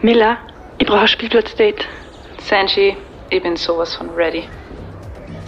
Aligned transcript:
Miller, 0.00 0.38
ich 0.78 0.86
brauche 0.86 1.00
ein 1.00 1.08
Spielplatzdate. 1.08 1.84
Sanji, 2.40 2.96
ich 3.30 3.42
bin 3.42 3.56
sowas 3.56 3.96
von 3.96 4.08
ready. 4.10 4.44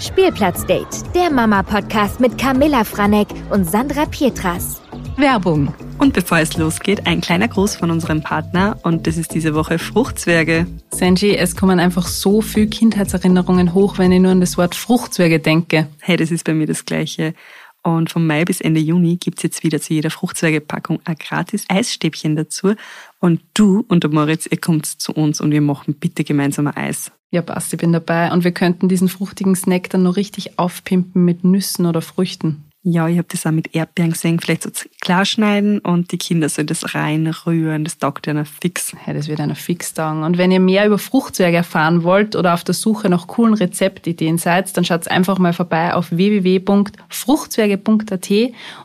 Spielplatzdate, 0.00 1.04
der 1.14 1.30
Mama-Podcast 1.30 2.18
mit 2.18 2.36
Camilla 2.36 2.82
Franek 2.82 3.28
und 3.50 3.70
Sandra 3.70 4.06
Pietras. 4.06 4.82
Werbung. 5.16 5.72
Und 5.98 6.14
bevor 6.14 6.38
es 6.38 6.56
losgeht, 6.56 7.06
ein 7.06 7.20
kleiner 7.20 7.46
Gruß 7.46 7.76
von 7.76 7.92
unserem 7.92 8.22
Partner 8.22 8.76
und 8.82 9.06
das 9.06 9.18
ist 9.18 9.34
diese 9.34 9.54
Woche 9.54 9.78
Fruchtzwerge. 9.78 10.66
Sanji, 10.90 11.36
es 11.36 11.54
kommen 11.54 11.78
einfach 11.78 12.08
so 12.08 12.40
viele 12.40 12.66
Kindheitserinnerungen 12.66 13.72
hoch, 13.72 13.98
wenn 13.98 14.10
ich 14.10 14.20
nur 14.20 14.32
an 14.32 14.40
das 14.40 14.58
Wort 14.58 14.74
Fruchtzwerge 14.74 15.38
denke. 15.38 15.86
Hey, 16.00 16.16
das 16.16 16.32
ist 16.32 16.44
bei 16.44 16.54
mir 16.54 16.66
das 16.66 16.84
Gleiche. 16.84 17.34
Und 17.82 18.10
vom 18.10 18.26
Mai 18.26 18.44
bis 18.44 18.60
Ende 18.60 18.80
Juni 18.80 19.16
gibt's 19.16 19.42
jetzt 19.42 19.62
wieder 19.62 19.80
zu 19.80 19.94
jeder 19.94 20.10
Fruchtzwergepackung 20.10 21.00
ein 21.04 21.14
gratis 21.14 21.64
Eisstäbchen 21.68 22.36
dazu. 22.36 22.74
Und 23.20 23.40
du 23.54 23.84
und 23.88 24.02
der 24.02 24.10
Moritz, 24.10 24.46
ihr 24.50 24.58
kommt 24.58 24.86
zu 24.86 25.12
uns 25.12 25.40
und 25.40 25.50
wir 25.50 25.60
machen 25.60 25.94
bitte 25.94 26.24
gemeinsam 26.24 26.68
ein 26.68 26.76
Eis. 26.76 27.12
Ja, 27.30 27.42
passt, 27.42 27.72
ich 27.72 27.78
bin 27.78 27.92
dabei. 27.92 28.32
Und 28.32 28.44
wir 28.44 28.52
könnten 28.52 28.88
diesen 28.88 29.08
fruchtigen 29.08 29.54
Snack 29.54 29.90
dann 29.90 30.02
noch 30.02 30.16
richtig 30.16 30.58
aufpimpen 30.58 31.24
mit 31.24 31.44
Nüssen 31.44 31.86
oder 31.86 32.02
Früchten. 32.02 32.64
Ja, 32.82 33.08
ich 33.08 33.18
habe 33.18 33.28
das 33.30 33.44
auch 33.44 33.50
mit 33.50 33.74
Erdbeeren 33.74 34.12
gesehen, 34.12 34.40
vielleicht 34.40 34.62
so 34.62 34.70
klar 35.02 35.26
schneiden 35.26 35.80
und 35.80 36.12
die 36.12 36.18
Kinder 36.18 36.48
sollen 36.48 36.66
das 36.66 36.94
reinrühren, 36.94 37.84
das 37.84 37.98
taugt 37.98 38.26
ja 38.26 38.30
einer 38.30 38.46
fix. 38.46 38.96
Ja, 39.06 39.12
das 39.12 39.28
wird 39.28 39.38
einer 39.38 39.54
fix 39.54 39.92
taugen. 39.92 40.22
Und 40.22 40.38
wenn 40.38 40.50
ihr 40.50 40.60
mehr 40.60 40.86
über 40.86 40.96
Fruchtzwerge 40.96 41.58
erfahren 41.58 42.04
wollt 42.04 42.36
oder 42.36 42.54
auf 42.54 42.64
der 42.64 42.72
Suche 42.72 43.10
nach 43.10 43.26
coolen 43.26 43.52
Rezeptideen 43.52 44.38
seid, 44.38 44.74
dann 44.78 44.86
schaut 44.86 45.08
einfach 45.08 45.38
mal 45.38 45.52
vorbei 45.52 45.92
auf 45.92 46.10
www.fruchtzwerge.at 46.10 48.30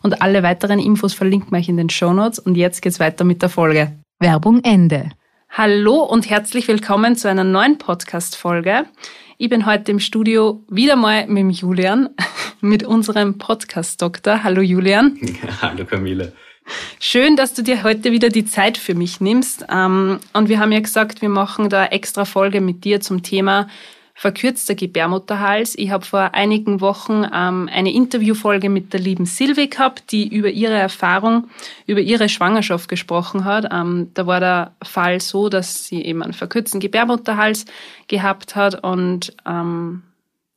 und 0.01 0.21
alle 0.21 0.43
weiteren 0.43 0.79
Infos 0.79 1.13
verlinken 1.13 1.51
wir 1.51 1.59
euch 1.59 1.69
in 1.69 1.77
den 1.77 1.89
Shownotes. 1.89 2.39
Und 2.39 2.55
jetzt 2.55 2.81
geht's 2.81 2.99
weiter 2.99 3.23
mit 3.23 3.41
der 3.41 3.47
Folge. 3.47 3.93
Werbung 4.19 4.63
Ende. 4.63 5.09
Hallo 5.49 6.01
und 6.01 6.29
herzlich 6.29 6.69
willkommen 6.69 7.17
zu 7.17 7.27
einer 7.29 7.43
neuen 7.43 7.77
Podcast-Folge. 7.77 8.85
Ich 9.37 9.49
bin 9.49 9.65
heute 9.65 9.91
im 9.91 9.99
Studio 9.99 10.63
wieder 10.69 10.95
mal 10.95 11.27
mit 11.27 11.39
dem 11.39 11.49
Julian, 11.49 12.09
mit 12.61 12.83
unserem 12.83 13.37
Podcast-Doktor. 13.37 14.45
Hallo 14.45 14.61
Julian. 14.61 15.19
Hallo 15.61 15.83
Camille. 15.83 16.31
Schön, 17.01 17.35
dass 17.35 17.53
du 17.53 17.61
dir 17.61 17.83
heute 17.83 18.13
wieder 18.13 18.29
die 18.29 18.45
Zeit 18.45 18.77
für 18.77 18.95
mich 18.95 19.19
nimmst. 19.19 19.65
Ähm, 19.69 20.19
und 20.31 20.47
wir 20.47 20.59
haben 20.59 20.71
ja 20.71 20.79
gesagt, 20.79 21.21
wir 21.21 21.29
machen 21.29 21.67
da 21.69 21.85
extra 21.85 22.23
Folge 22.23 22.61
mit 22.61 22.85
dir 22.85 23.01
zum 23.01 23.21
Thema 23.21 23.67
verkürzter 24.17 24.75
Gebärmutterhals. 24.75 25.77
Ich 25.77 25.91
habe 25.91 26.05
vor 26.05 26.33
einigen 26.33 26.79
Wochen 26.79 27.25
ähm, 27.33 27.69
eine 27.71 27.93
Interviewfolge 27.93 28.69
mit 28.69 28.93
der 28.93 29.01
lieben 29.01 29.25
Silvi 29.25 29.67
gehabt, 29.67 30.13
die 30.13 30.33
über 30.33 30.49
ihre 30.49 30.73
Erfahrung, 30.73 31.49
über 31.85 31.99
ihre 31.99 32.29
Schwangerschaft 32.29 32.87
gesprochen 32.87 33.43
hat. 33.43 33.67
Ähm, 33.71 34.11
da 34.13 34.25
war 34.25 34.39
der 34.39 34.73
Fall 34.81 35.19
so, 35.19 35.49
dass 35.49 35.87
sie 35.87 36.01
eben 36.01 36.23
einen 36.23 36.31
verkürzten 36.31 36.79
Gebärmutterhals 36.79 37.65
gehabt 38.07 38.55
hat 38.55 38.81
und 38.85 39.35
ähm, 39.45 40.03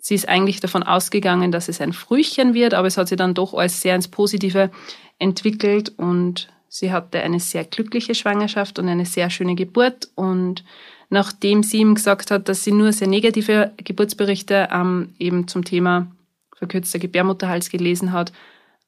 sie 0.01 0.15
ist 0.15 0.29
eigentlich 0.29 0.61
davon 0.61 0.85
ausgegangen, 0.85 1.51
dass 1.51 1.69
es 1.69 1.81
ein 1.81 1.93
Frühchen 1.93 2.55
wird, 2.55 2.75
aber 2.75 2.87
es 2.87 2.97
hat 2.97 3.09
sich 3.09 3.19
dann 3.19 3.35
doch 3.35 3.55
alles 3.55 3.83
sehr 3.83 3.97
ins 3.97 4.07
Positive 4.07 4.71
entwickelt 5.19 5.93
und 5.97 6.49
sie 6.69 6.93
hatte 6.93 7.21
eine 7.21 7.41
sehr 7.41 7.65
glückliche 7.65 8.15
Schwangerschaft 8.15 8.79
und 8.79 8.89
eine 8.89 9.05
sehr 9.05 9.31
schöne 9.31 9.57
Geburt 9.57 10.11
und 10.15 10.63
nachdem 11.11 11.63
sie 11.63 11.79
ihm 11.79 11.95
gesagt 11.95 12.31
hat, 12.31 12.49
dass 12.49 12.65
sie 12.65 12.73
nur 12.73 12.93
sehr 12.93 13.09
negative 13.09 13.73
Geburtsberichte 13.77 14.69
ähm, 14.73 15.15
eben 15.19 15.49
zum 15.49 15.65
Thema 15.65 16.09
verkürzter 16.57 16.99
Gebärmutterhals 16.99 17.71
gelesen 17.71 18.13
hat, 18.13 18.33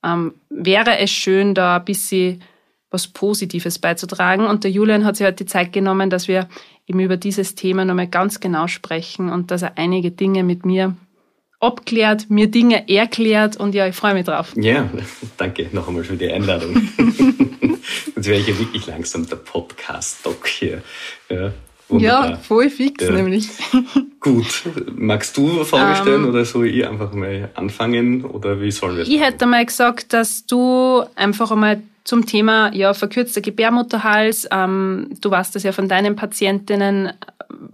ähm, 0.04 0.34
wäre 0.48 0.98
es 0.98 1.10
schön, 1.10 1.54
da 1.54 1.76
ein 1.76 1.84
bisschen 1.84 2.42
was 2.90 3.06
Positives 3.06 3.78
beizutragen. 3.78 4.46
Und 4.46 4.64
der 4.64 4.70
Julian 4.70 5.04
hat 5.04 5.16
sich 5.16 5.26
heute 5.26 5.44
die 5.44 5.46
Zeit 5.46 5.72
genommen, 5.72 6.10
dass 6.10 6.26
wir 6.28 6.48
eben 6.86 7.00
über 7.00 7.16
dieses 7.16 7.54
Thema 7.54 7.84
nochmal 7.84 8.08
ganz 8.08 8.40
genau 8.40 8.66
sprechen 8.66 9.30
und 9.30 9.50
dass 9.50 9.62
er 9.62 9.78
einige 9.78 10.10
Dinge 10.10 10.42
mit 10.42 10.66
mir 10.66 10.96
abklärt, 11.60 12.30
mir 12.30 12.50
Dinge 12.50 12.88
erklärt 12.88 13.56
und 13.56 13.74
ja, 13.74 13.86
ich 13.86 13.94
freue 13.94 14.14
mich 14.14 14.24
drauf. 14.24 14.54
Ja, 14.56 14.90
danke 15.36 15.68
noch 15.72 15.86
einmal 15.86 16.04
für 16.04 16.16
die 16.16 16.30
Einladung. 16.30 16.74
Jetzt 18.16 18.28
wäre 18.28 18.40
ich 18.40 18.48
ja 18.48 18.58
wirklich 18.58 18.86
langsam 18.86 19.26
der 19.28 19.36
Podcast-Doc 19.36 20.46
hier. 20.46 20.82
Ja. 21.28 21.52
Wunderbar. 21.90 22.30
Ja, 22.30 22.36
voll 22.36 22.70
fix 22.70 23.04
ja. 23.04 23.10
nämlich. 23.12 23.48
Gut, 24.20 24.64
magst 24.96 25.36
du 25.36 25.64
Frage 25.64 25.96
stellen 25.96 26.16
um, 26.16 26.24
ähm. 26.24 26.30
oder 26.30 26.44
soll 26.44 26.66
ich 26.66 26.86
einfach 26.86 27.12
mal 27.14 27.50
anfangen 27.54 28.24
oder 28.24 28.60
wie 28.60 28.70
sollen 28.70 28.98
wir 28.98 29.08
Ich 29.08 29.20
hätte 29.20 29.46
mal 29.46 29.64
gesagt, 29.64 30.12
dass 30.12 30.44
du 30.44 31.02
einfach 31.16 31.50
einmal 31.50 31.82
zum 32.04 32.26
Thema 32.26 32.74
ja, 32.74 32.92
verkürzter 32.92 33.40
Gebärmutterhals, 33.40 34.48
ähm, 34.50 35.10
du 35.20 35.30
weißt 35.30 35.54
das 35.54 35.62
ja 35.62 35.72
von 35.72 35.88
deinen 35.88 36.16
Patientinnen, 36.16 37.12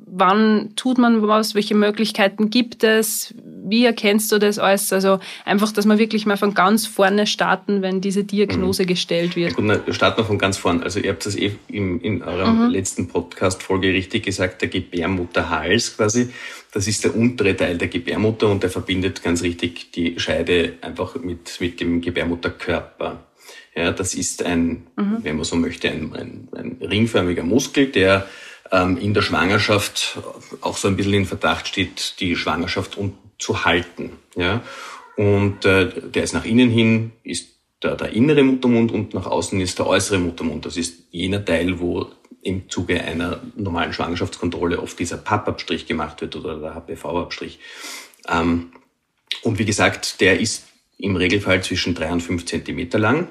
wann 0.06 0.70
tut 0.76 0.98
man 0.98 1.26
was, 1.26 1.54
welche 1.54 1.74
Möglichkeiten 1.74 2.50
gibt 2.50 2.84
es, 2.84 3.34
wie 3.68 3.84
erkennst 3.84 4.30
du 4.30 4.38
das 4.38 4.58
alles? 4.58 4.92
Also 4.92 5.18
einfach, 5.44 5.72
dass 5.72 5.86
wir 5.86 5.98
wirklich 5.98 6.24
mal 6.24 6.36
von 6.36 6.54
ganz 6.54 6.86
vorne 6.86 7.26
starten, 7.26 7.82
wenn 7.82 8.00
diese 8.00 8.24
Diagnose 8.24 8.84
mhm. 8.84 8.86
gestellt 8.86 9.36
wird. 9.36 9.50
Ja, 9.50 9.56
gut, 9.56 9.68
dann 9.68 9.92
starten 9.92 10.18
wir 10.18 10.24
von 10.24 10.38
ganz 10.38 10.56
vorne. 10.56 10.82
Also 10.82 11.00
ihr 11.00 11.10
habt 11.10 11.26
das 11.26 11.36
eh 11.36 11.52
in, 11.68 12.00
in 12.00 12.22
eurer 12.22 12.52
mhm. 12.52 12.70
letzten 12.70 13.08
Podcast-Folge 13.08 13.92
richtig 13.92 14.24
gesagt, 14.24 14.62
der 14.62 14.68
Gebärmutterhals 14.68 15.96
quasi. 15.96 16.30
Das 16.72 16.86
ist 16.86 17.04
der 17.04 17.16
untere 17.16 17.56
Teil 17.56 17.78
der 17.78 17.88
Gebärmutter 17.88 18.48
und 18.48 18.62
der 18.62 18.70
verbindet 18.70 19.22
ganz 19.22 19.42
richtig 19.42 19.92
die 19.92 20.18
Scheide 20.18 20.74
einfach 20.80 21.16
mit, 21.16 21.58
mit 21.60 21.80
dem 21.80 22.00
Gebärmutterkörper. 22.00 23.26
Ja, 23.74 23.92
das 23.92 24.14
ist 24.14 24.42
ein, 24.42 24.86
mhm. 24.96 25.18
wenn 25.22 25.36
man 25.36 25.44
so 25.44 25.56
möchte, 25.56 25.90
ein, 25.90 26.14
ein, 26.14 26.48
ein 26.56 26.76
ringförmiger 26.80 27.42
Muskel, 27.42 27.86
der 27.86 28.26
ähm, 28.72 28.96
in 28.96 29.14
der 29.14 29.22
Schwangerschaft 29.22 30.18
auch 30.60 30.76
so 30.76 30.88
ein 30.88 30.96
bisschen 30.96 31.14
in 31.14 31.26
Verdacht 31.26 31.68
steht, 31.68 32.14
die 32.20 32.36
Schwangerschaft 32.36 32.98
zu 33.38 33.64
halten. 33.64 34.12
Ja? 34.34 34.62
Und 35.16 35.64
äh, 35.64 35.90
der 36.10 36.24
ist 36.24 36.32
nach 36.34 36.44
innen 36.44 36.70
hin, 36.70 37.12
ist 37.22 37.55
der, 37.86 37.96
der 37.96 38.12
innere 38.12 38.42
Muttermund 38.42 38.92
und 38.92 39.14
nach 39.14 39.26
außen 39.26 39.60
ist 39.60 39.78
der 39.78 39.86
äußere 39.86 40.18
Muttermund. 40.18 40.66
Das 40.66 40.76
ist 40.76 41.04
jener 41.10 41.44
Teil, 41.44 41.78
wo 41.78 42.08
im 42.42 42.68
Zuge 42.68 43.02
einer 43.02 43.40
normalen 43.56 43.92
Schwangerschaftskontrolle 43.92 44.80
oft 44.80 44.98
dieser 44.98 45.16
Pappabstrich 45.16 45.86
gemacht 45.86 46.20
wird 46.20 46.36
oder 46.36 46.58
der 46.58 46.74
HPV-Abstrich. 46.74 47.58
Ähm, 48.28 48.72
und 49.42 49.58
wie 49.58 49.64
gesagt, 49.64 50.20
der 50.20 50.40
ist 50.40 50.66
im 50.98 51.16
Regelfall 51.16 51.62
zwischen 51.62 51.94
drei 51.94 52.10
und 52.10 52.22
fünf 52.22 52.44
Zentimeter 52.44 52.98
lang. 52.98 53.28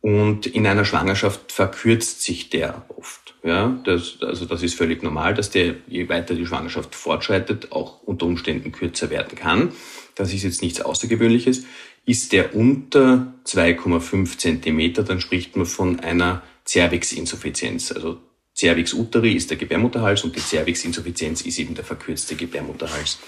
Und 0.00 0.46
in 0.46 0.66
einer 0.66 0.84
Schwangerschaft 0.84 1.50
verkürzt 1.50 2.22
sich 2.22 2.50
der 2.50 2.84
oft. 2.88 3.34
Ja, 3.42 3.78
das, 3.84 4.18
also 4.20 4.44
das 4.44 4.62
ist 4.62 4.74
völlig 4.74 5.02
normal, 5.02 5.34
dass 5.34 5.50
der, 5.50 5.76
je 5.86 6.08
weiter 6.08 6.34
die 6.34 6.46
Schwangerschaft 6.46 6.94
fortschreitet, 6.94 7.72
auch 7.72 8.02
unter 8.02 8.26
Umständen 8.26 8.72
kürzer 8.72 9.10
werden 9.10 9.36
kann. 9.36 9.72
Das 10.14 10.32
ist 10.32 10.42
jetzt 10.42 10.62
nichts 10.62 10.80
Außergewöhnliches. 10.80 11.64
Ist 12.08 12.32
der 12.32 12.54
unter 12.54 13.34
2,5 13.44 14.38
Zentimeter, 14.38 15.02
dann 15.02 15.20
spricht 15.20 15.56
man 15.56 15.66
von 15.66 16.00
einer 16.00 16.42
Cervixinsuffizienz. 16.66 17.92
Also 17.92 18.18
Cervix 18.56 18.94
uteri 18.94 19.34
ist 19.34 19.50
der 19.50 19.58
Gebärmutterhals 19.58 20.24
und 20.24 20.34
die 20.34 20.40
Cervixinsuffizienz 20.40 21.42
ist 21.42 21.58
eben 21.58 21.74
der 21.74 21.84
verkürzte 21.84 22.34
Gebärmutterhals. 22.34 23.18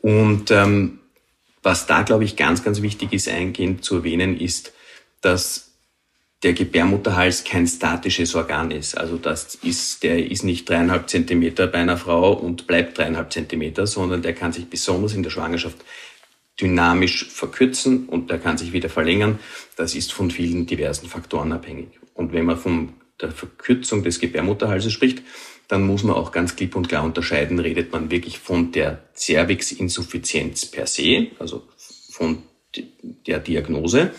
Und 0.00 0.50
ähm, 0.50 0.98
was 1.62 1.86
da, 1.86 2.02
glaube 2.02 2.24
ich, 2.24 2.34
ganz, 2.34 2.64
ganz 2.64 2.82
wichtig 2.82 3.12
ist, 3.12 3.28
eingehend 3.28 3.84
zu 3.84 3.98
erwähnen, 3.98 4.36
ist, 4.36 4.72
dass 5.20 5.70
der 6.42 6.54
Gebärmutterhals 6.54 7.44
kein 7.44 7.68
statisches 7.68 8.34
Organ 8.34 8.72
ist. 8.72 8.98
Also 8.98 9.18
das 9.18 9.54
ist, 9.54 10.02
der 10.02 10.28
ist 10.28 10.42
nicht 10.42 10.68
dreieinhalb 10.68 11.08
Zentimeter 11.08 11.68
bei 11.68 11.78
einer 11.78 11.96
Frau 11.96 12.32
und 12.32 12.66
bleibt 12.66 12.98
dreieinhalb 12.98 13.32
Zentimeter, 13.32 13.86
sondern 13.86 14.22
der 14.22 14.34
kann 14.34 14.52
sich 14.52 14.68
besonders 14.68 15.14
in 15.14 15.22
der 15.22 15.30
Schwangerschaft 15.30 15.76
dynamisch 16.60 17.28
verkürzen 17.28 18.06
und 18.06 18.30
der 18.30 18.38
kann 18.38 18.58
sich 18.58 18.72
wieder 18.72 18.88
verlängern. 18.88 19.38
Das 19.76 19.94
ist 19.94 20.12
von 20.12 20.30
vielen 20.30 20.66
diversen 20.66 21.08
Faktoren 21.08 21.52
abhängig. 21.52 21.88
Und 22.14 22.32
wenn 22.32 22.44
man 22.44 22.58
von 22.58 22.94
der 23.20 23.30
Verkürzung 23.30 24.02
des 24.02 24.20
Gebärmutterhalses 24.20 24.92
spricht, 24.92 25.22
dann 25.68 25.86
muss 25.86 26.02
man 26.02 26.16
auch 26.16 26.32
ganz 26.32 26.56
klipp 26.56 26.74
und 26.74 26.88
klar 26.88 27.04
unterscheiden, 27.04 27.58
redet 27.60 27.92
man 27.92 28.10
wirklich 28.10 28.38
von 28.38 28.72
der 28.72 29.04
Cervixinsuffizienz 29.14 30.66
per 30.66 30.86
se, 30.86 31.28
also 31.38 31.68
von 32.10 32.42
der 33.26 33.38
Diagnose, 33.38 34.10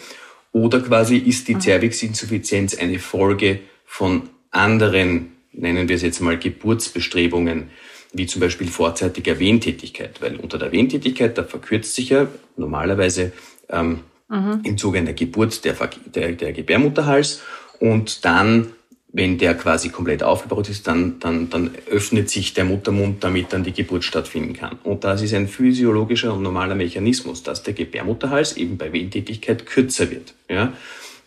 oder 0.53 0.81
quasi 0.81 1.17
ist 1.17 1.47
die 1.47 1.59
Cervixinsuffizienz 1.59 2.77
eine 2.77 2.99
Folge 2.99 3.59
von 3.85 4.29
anderen, 4.49 5.33
nennen 5.51 5.89
wir 5.89 5.95
es 5.95 6.01
jetzt 6.01 6.21
mal 6.21 6.37
Geburtsbestrebungen, 6.37 7.69
wie 8.13 8.25
zum 8.25 8.41
Beispiel 8.41 8.67
vorzeitiger 8.67 9.39
Wehentätigkeit, 9.39 10.21
weil 10.21 10.35
unter 10.37 10.57
der 10.57 10.71
Wehentätigkeit, 10.71 11.37
da 11.37 11.43
verkürzt 11.43 11.95
sich 11.95 12.09
ja 12.09 12.27
normalerweise 12.57 13.31
ähm, 13.69 14.01
mhm. 14.29 14.61
im 14.63 14.77
Zuge 14.77 14.99
einer 14.99 15.13
Geburt 15.13 15.63
der, 15.65 15.75
der, 16.13 16.33
der 16.33 16.53
Gebärmutterhals 16.53 17.41
und 17.79 18.25
dann 18.25 18.73
wenn 19.13 19.37
der 19.37 19.55
quasi 19.55 19.89
komplett 19.89 20.23
aufgebaut 20.23 20.69
ist, 20.69 20.87
dann, 20.87 21.19
dann, 21.19 21.49
dann 21.49 21.71
öffnet 21.89 22.29
sich 22.29 22.53
der 22.53 22.63
Muttermund, 22.63 23.23
damit 23.23 23.51
dann 23.51 23.63
die 23.63 23.73
Geburt 23.73 24.03
stattfinden 24.05 24.53
kann. 24.53 24.77
Und 24.83 25.03
das 25.03 25.21
ist 25.21 25.33
ein 25.33 25.47
physiologischer 25.47 26.33
und 26.33 26.43
normaler 26.43 26.75
Mechanismus, 26.75 27.43
dass 27.43 27.63
der 27.63 27.73
Gebärmutterhals 27.73 28.55
eben 28.55 28.77
bei 28.77 28.93
Wehentätigkeit 28.93 29.65
kürzer 29.65 30.11
wird. 30.11 30.33
Ja? 30.49 30.73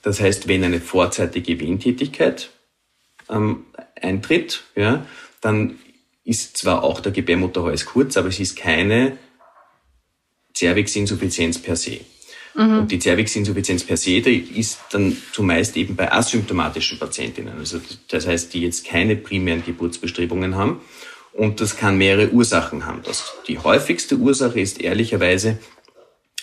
Das 0.02 0.20
heißt, 0.20 0.48
wenn 0.48 0.64
eine 0.64 0.80
vorzeitige 0.80 1.60
Wehentätigkeit 1.60 2.50
ähm, 3.28 3.64
eintritt, 4.00 4.64
ja, 4.76 5.04
dann 5.40 5.78
ist 6.24 6.56
zwar 6.56 6.82
auch 6.82 7.00
der 7.00 7.12
Gebärmutterhals 7.12 7.84
kurz, 7.86 8.16
aber 8.16 8.28
es 8.28 8.40
ist 8.40 8.56
keine 8.56 9.18
Zervixinsuffizienz 10.54 11.58
per 11.58 11.76
se. 11.76 12.00
Mhm. 12.54 12.78
Und 12.80 12.92
die 12.92 12.98
Zervixinsuffizienz 12.98 13.84
per 13.84 13.96
se, 13.96 14.20
die 14.20 14.38
ist 14.58 14.78
dann 14.90 15.16
zumeist 15.32 15.76
eben 15.76 15.96
bei 15.96 16.10
asymptomatischen 16.10 16.98
Patientinnen. 16.98 17.58
Also 17.58 17.80
das 18.08 18.26
heißt, 18.26 18.54
die 18.54 18.62
jetzt 18.62 18.86
keine 18.86 19.16
primären 19.16 19.64
Geburtsbestrebungen 19.64 20.56
haben. 20.56 20.80
Und 21.32 21.60
das 21.60 21.76
kann 21.76 21.98
mehrere 21.98 22.30
Ursachen 22.30 22.86
haben. 22.86 23.00
Das, 23.02 23.34
die 23.48 23.58
häufigste 23.58 24.16
Ursache 24.16 24.60
ist 24.60 24.80
ehrlicherweise 24.80 25.58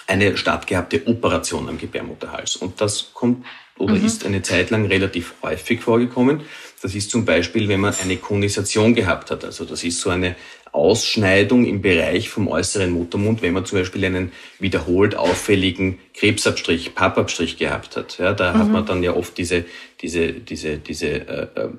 eine 0.05 0.35
stattgehabte 0.35 1.07
Operation 1.07 1.69
am 1.69 1.77
Gebärmutterhals. 1.77 2.57
Und 2.57 2.81
das 2.81 3.11
kommt 3.13 3.45
oder 3.77 3.95
mhm. 3.95 4.05
ist 4.05 4.25
eine 4.25 4.41
Zeit 4.41 4.69
lang 4.69 4.85
relativ 4.85 5.33
häufig 5.41 5.81
vorgekommen. 5.81 6.41
Das 6.81 6.95
ist 6.95 7.11
zum 7.11 7.25
Beispiel, 7.25 7.67
wenn 7.67 7.79
man 7.79 7.93
eine 8.01 8.17
Konisation 8.17 8.95
gehabt 8.95 9.29
hat. 9.29 9.45
Also 9.45 9.65
das 9.65 9.83
ist 9.83 9.99
so 9.99 10.09
eine 10.09 10.35
Ausschneidung 10.71 11.65
im 11.65 11.81
Bereich 11.81 12.29
vom 12.29 12.47
äußeren 12.47 12.91
Muttermund, 12.91 13.41
wenn 13.41 13.53
man 13.53 13.65
zum 13.65 13.79
Beispiel 13.79 14.05
einen 14.05 14.31
wiederholt 14.59 15.15
auffälligen 15.15 15.99
Krebsabstrich, 16.13 16.95
Pappabstrich 16.95 17.57
gehabt 17.57 17.97
hat. 17.97 18.17
Ja, 18.19 18.33
da 18.33 18.53
mhm. 18.53 18.57
hat 18.57 18.69
man 18.69 18.85
dann 18.85 19.03
ja 19.03 19.13
oft 19.13 19.37
diese, 19.37 19.65
diese, 20.01 20.31
diese, 20.31 20.77
diese 20.77 21.07
äh, 21.07 21.47
äh, 21.55 21.69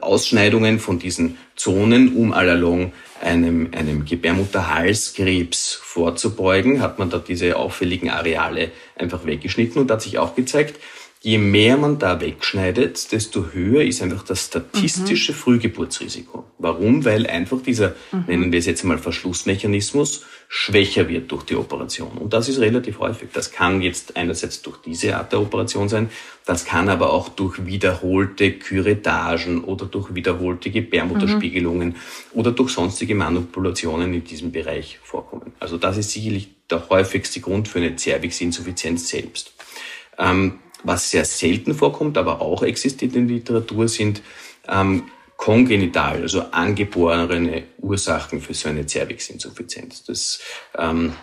Ausschneidungen 0.00 0.78
von 0.78 0.98
diesen 0.98 1.38
Zonen, 1.56 2.14
um 2.14 2.32
allalong 2.32 2.92
einem, 3.22 3.70
einem 3.72 4.04
Gebärmutterhalskrebs 4.04 5.74
vorzubeugen, 5.74 6.82
hat 6.82 6.98
man 6.98 7.10
da 7.10 7.18
diese 7.18 7.56
auffälligen 7.56 8.10
Areale 8.10 8.70
einfach 8.96 9.24
weggeschnitten 9.24 9.80
und 9.80 9.90
hat 9.90 10.02
sich 10.02 10.18
auch 10.18 10.34
gezeigt, 10.34 10.78
je 11.22 11.36
mehr 11.36 11.76
man 11.76 11.98
da 11.98 12.20
wegschneidet, 12.20 13.12
desto 13.12 13.52
höher 13.52 13.82
ist 13.82 14.00
einfach 14.00 14.22
das 14.22 14.46
statistische 14.46 15.32
mhm. 15.32 15.36
Frühgeburtsrisiko. 15.36 16.44
Warum? 16.58 17.04
Weil 17.04 17.26
einfach 17.26 17.60
dieser, 17.60 17.94
mhm. 18.10 18.24
nennen 18.26 18.52
wir 18.52 18.58
es 18.58 18.64
jetzt 18.64 18.84
mal 18.84 18.96
Verschlussmechanismus, 18.96 20.24
schwächer 20.48 21.08
wird 21.08 21.30
durch 21.30 21.42
die 21.42 21.56
Operation. 21.56 22.12
Und 22.12 22.32
das 22.32 22.48
ist 22.48 22.58
relativ 22.58 23.00
häufig. 23.00 23.28
Das 23.34 23.52
kann 23.52 23.82
jetzt 23.82 24.16
einerseits 24.16 24.62
durch 24.62 24.78
diese 24.78 25.14
Art 25.16 25.32
der 25.32 25.42
Operation 25.42 25.90
sein, 25.90 26.08
das 26.46 26.64
kann 26.64 26.88
aber 26.88 27.12
auch 27.12 27.28
durch 27.28 27.66
wiederholte 27.66 28.52
Kyretagen 28.52 29.62
oder 29.62 29.84
durch 29.84 30.14
wiederholte 30.14 30.70
Gebärmutterspiegelungen 30.70 31.88
mhm. 31.88 31.94
oder 32.32 32.50
durch 32.52 32.70
sonstige 32.70 33.14
Manipulationen 33.14 34.14
in 34.14 34.24
diesem 34.24 34.52
Bereich 34.52 34.98
vorkommen. 35.02 35.52
Also 35.60 35.76
das 35.76 35.98
ist 35.98 36.12
sicherlich 36.12 36.48
der 36.70 36.88
häufigste 36.88 37.40
Grund 37.40 37.68
für 37.68 37.78
eine 37.78 37.94
Zervixinsuffizienz 37.96 39.08
selbst. 39.08 39.52
Ähm, 40.18 40.60
was 40.84 41.10
sehr 41.10 41.24
selten 41.24 41.74
vorkommt, 41.74 42.16
aber 42.18 42.40
auch 42.40 42.62
existiert 42.62 43.14
in 43.14 43.28
der 43.28 43.36
Literatur, 43.36 43.88
sind 43.88 44.22
ähm, 44.68 45.04
kongenital, 45.36 46.22
also 46.22 46.42
angeborene 46.50 47.64
Ursachen 47.78 48.40
für 48.40 48.54
so 48.54 48.68
eine 48.68 48.86
Zervixinsuffizienz. 48.86 50.04
Das 50.04 50.40
ähm, 50.76 51.14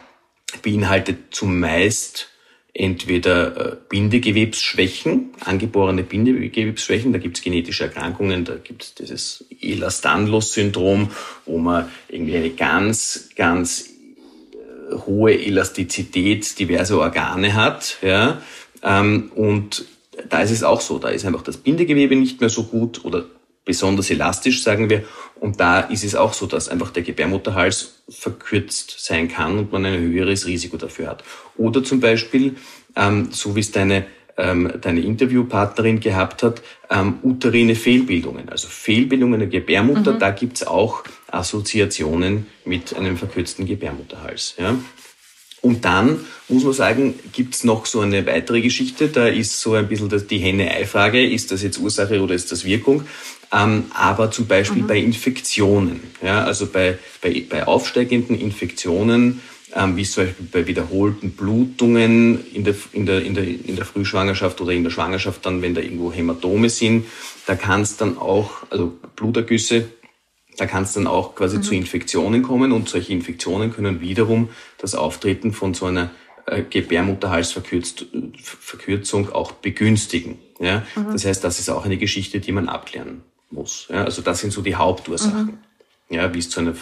beinhaltet 0.63 1.35
zumeist 1.35 2.29
entweder 2.77 3.73
äh, 3.73 3.77
Bindegewebsschwächen, 3.89 5.33
angeborene 5.39 6.03
Bindegewebsschwächen, 6.03 7.11
da 7.11 7.19
gibt 7.19 7.37
es 7.37 7.43
genetische 7.43 7.85
Erkrankungen, 7.85 8.45
da 8.45 8.55
gibt 8.55 8.83
es 8.83 8.95
dieses 8.95 9.45
Ehlers-Danlos-Syndrom, 9.61 11.11
wo 11.45 11.57
man 11.57 11.91
irgendwie 12.07 12.37
eine 12.37 12.51
ganz, 12.51 13.29
ganz 13.35 13.89
äh, 13.89 14.95
hohe 15.07 15.39
Elastizität 15.39 16.57
diverser 16.59 16.99
Organe 16.99 17.55
hat, 17.55 17.97
ja, 18.01 18.41
ähm, 18.83 19.31
und 19.35 19.85
da 20.29 20.41
ist 20.41 20.51
es 20.51 20.63
auch 20.63 20.81
so, 20.81 20.99
da 20.99 21.09
ist 21.09 21.25
einfach 21.25 21.43
das 21.43 21.57
Bindegewebe 21.57 22.15
nicht 22.15 22.39
mehr 22.39 22.49
so 22.49 22.63
gut 22.63 23.05
oder 23.05 23.25
besonders 23.67 24.09
elastisch, 24.09 24.63
sagen 24.63 24.89
wir. 24.89 25.03
Und 25.39 25.59
da 25.59 25.81
ist 25.81 26.03
es 26.03 26.15
auch 26.15 26.33
so, 26.33 26.47
dass 26.47 26.69
einfach 26.69 26.89
der 26.89 27.03
Gebärmutterhals 27.03 28.01
verkürzt 28.09 28.95
sein 29.05 29.27
kann 29.27 29.59
und 29.59 29.71
man 29.71 29.85
ein 29.85 29.99
höheres 29.99 30.47
Risiko 30.47 30.77
dafür 30.77 31.07
hat. 31.07 31.23
Oder 31.57 31.83
zum 31.83 31.99
Beispiel, 31.99 32.55
ähm, 32.95 33.29
so 33.31 33.55
wie 33.55 33.59
es 33.59 33.71
deine, 33.71 34.07
ähm, 34.37 34.71
deine 34.81 35.01
Interviewpartnerin 35.01 35.99
gehabt 35.99 36.41
hat, 36.41 36.61
ähm, 36.89 37.19
uterine 37.21 37.75
Fehlbildungen. 37.75 38.49
Also 38.49 38.67
Fehlbildungen 38.67 39.39
der 39.39 39.49
Gebärmutter, 39.49 40.13
mhm. 40.13 40.19
da 40.19 40.31
gibt's 40.31 40.65
auch 40.65 41.03
Assoziationen 41.27 42.47
mit 42.65 42.95
einem 42.95 43.17
verkürzten 43.17 43.65
Gebärmutterhals. 43.65 44.55
Ja? 44.57 44.75
Und 45.61 45.85
dann 45.85 46.19
muss 46.49 46.63
man 46.63 46.73
sagen, 46.73 47.15
gibt's 47.33 47.63
noch 47.63 47.85
so 47.85 47.99
eine 48.01 48.25
weitere 48.25 48.61
Geschichte. 48.61 49.07
Da 49.07 49.27
ist 49.27 49.59
so 49.59 49.73
ein 49.73 49.87
bisschen 49.87 50.27
die 50.27 50.37
Henne-Ei-Frage, 50.37 51.25
ist 51.25 51.51
das 51.51 51.63
jetzt 51.63 51.79
Ursache 51.79 52.21
oder 52.21 52.35
ist 52.35 52.51
das 52.51 52.63
Wirkung? 52.63 53.03
Ähm, 53.51 53.85
aber 53.93 54.31
zum 54.31 54.45
Beispiel 54.45 54.83
mhm. 54.83 54.87
bei 54.87 54.97
Infektionen, 54.97 56.01
ja, 56.21 56.43
also 56.43 56.67
bei, 56.67 56.97
bei, 57.21 57.45
bei 57.49 57.65
aufsteigenden 57.65 58.39
Infektionen, 58.39 59.41
ähm, 59.73 59.95
wie 59.95 60.03
zum 60.03 60.25
Beispiel 60.25 60.47
bei 60.51 60.67
wiederholten 60.67 61.31
Blutungen 61.31 62.45
in 62.53 62.63
der, 62.63 62.75
in, 62.91 63.05
der, 63.05 63.21
in, 63.21 63.35
der, 63.35 63.43
in 63.45 63.75
der 63.75 63.85
Frühschwangerschaft 63.85 64.59
oder 64.59 64.71
in 64.71 64.83
der 64.83 64.91
Schwangerschaft 64.91 65.45
dann, 65.45 65.61
wenn 65.61 65.75
da 65.75 65.81
irgendwo 65.81 66.11
Hämatome 66.11 66.69
sind, 66.69 67.05
da 67.45 67.55
kann 67.55 67.81
es 67.81 67.95
dann 67.95 68.17
auch, 68.17 68.51
also 68.69 68.97
Blutergüsse, 69.15 69.85
da 70.57 70.65
kann 70.65 70.83
es 70.83 70.93
dann 70.93 71.07
auch 71.07 71.35
quasi 71.35 71.57
mhm. 71.57 71.63
zu 71.63 71.75
Infektionen 71.75 72.43
kommen 72.43 72.71
und 72.71 72.89
solche 72.89 73.13
Infektionen 73.13 73.71
können 73.71 74.01
wiederum 74.01 74.49
das 74.79 74.95
Auftreten 74.95 75.53
von 75.53 75.73
so 75.73 75.85
einer 75.85 76.09
äh, 76.47 76.63
Gebärmutterhalsverkürzung 76.63 79.31
auch 79.31 79.53
begünstigen. 79.53 80.39
Ja? 80.59 80.85
Mhm. 80.95 81.13
Das 81.13 81.25
heißt, 81.25 81.43
das 81.43 81.59
ist 81.59 81.69
auch 81.69 81.85
eine 81.85 81.97
Geschichte, 81.97 82.39
die 82.39 82.51
man 82.51 82.69
abklären 82.69 83.21
muss. 83.51 83.87
Ja? 83.89 84.03
Also 84.03 84.21
das 84.21 84.39
sind 84.39 84.51
so 84.51 84.61
die 84.61 84.75
Hauptursachen, 84.75 85.59
mhm. 86.09 86.15
ja, 86.15 86.33
wie 86.33 86.39
es 86.39 86.49
zu 86.49 86.59
einer, 86.59 86.73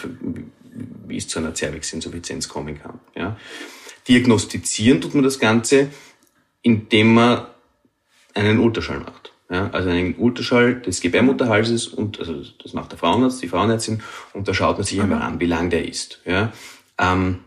wie 1.06 1.18
es 1.18 1.28
zu 1.28 1.38
einer 1.38 1.54
Zervixinsuffizienz 1.54 2.48
kommen 2.48 2.80
kann. 2.80 2.98
Ja? 3.14 3.36
Diagnostizieren 4.08 5.02
tut 5.02 5.14
man 5.14 5.24
das 5.24 5.38
Ganze, 5.38 5.88
indem 6.62 7.14
man 7.14 7.46
einen 8.34 8.58
Ultraschall 8.58 9.00
macht. 9.00 9.32
Ja, 9.48 9.70
also 9.70 9.90
einen 9.90 10.16
Ultraschall 10.16 10.80
des 10.80 11.00
Gebärmutterhalses 11.00 11.86
und 11.86 12.18
also 12.18 12.42
das 12.62 12.72
macht 12.72 12.90
der 12.90 12.98
Frauenarzt, 12.98 13.40
die 13.42 13.48
Frauenärztin 13.48 14.02
und 14.32 14.48
da 14.48 14.54
schaut 14.54 14.76
man 14.76 14.84
sich 14.84 15.00
einmal 15.00 15.22
an, 15.22 15.38
wie 15.38 15.46
lang 15.46 15.70
der 15.70 15.86
ist. 15.86 16.20
Ja, 16.24 16.52
ähm, 16.98 17.38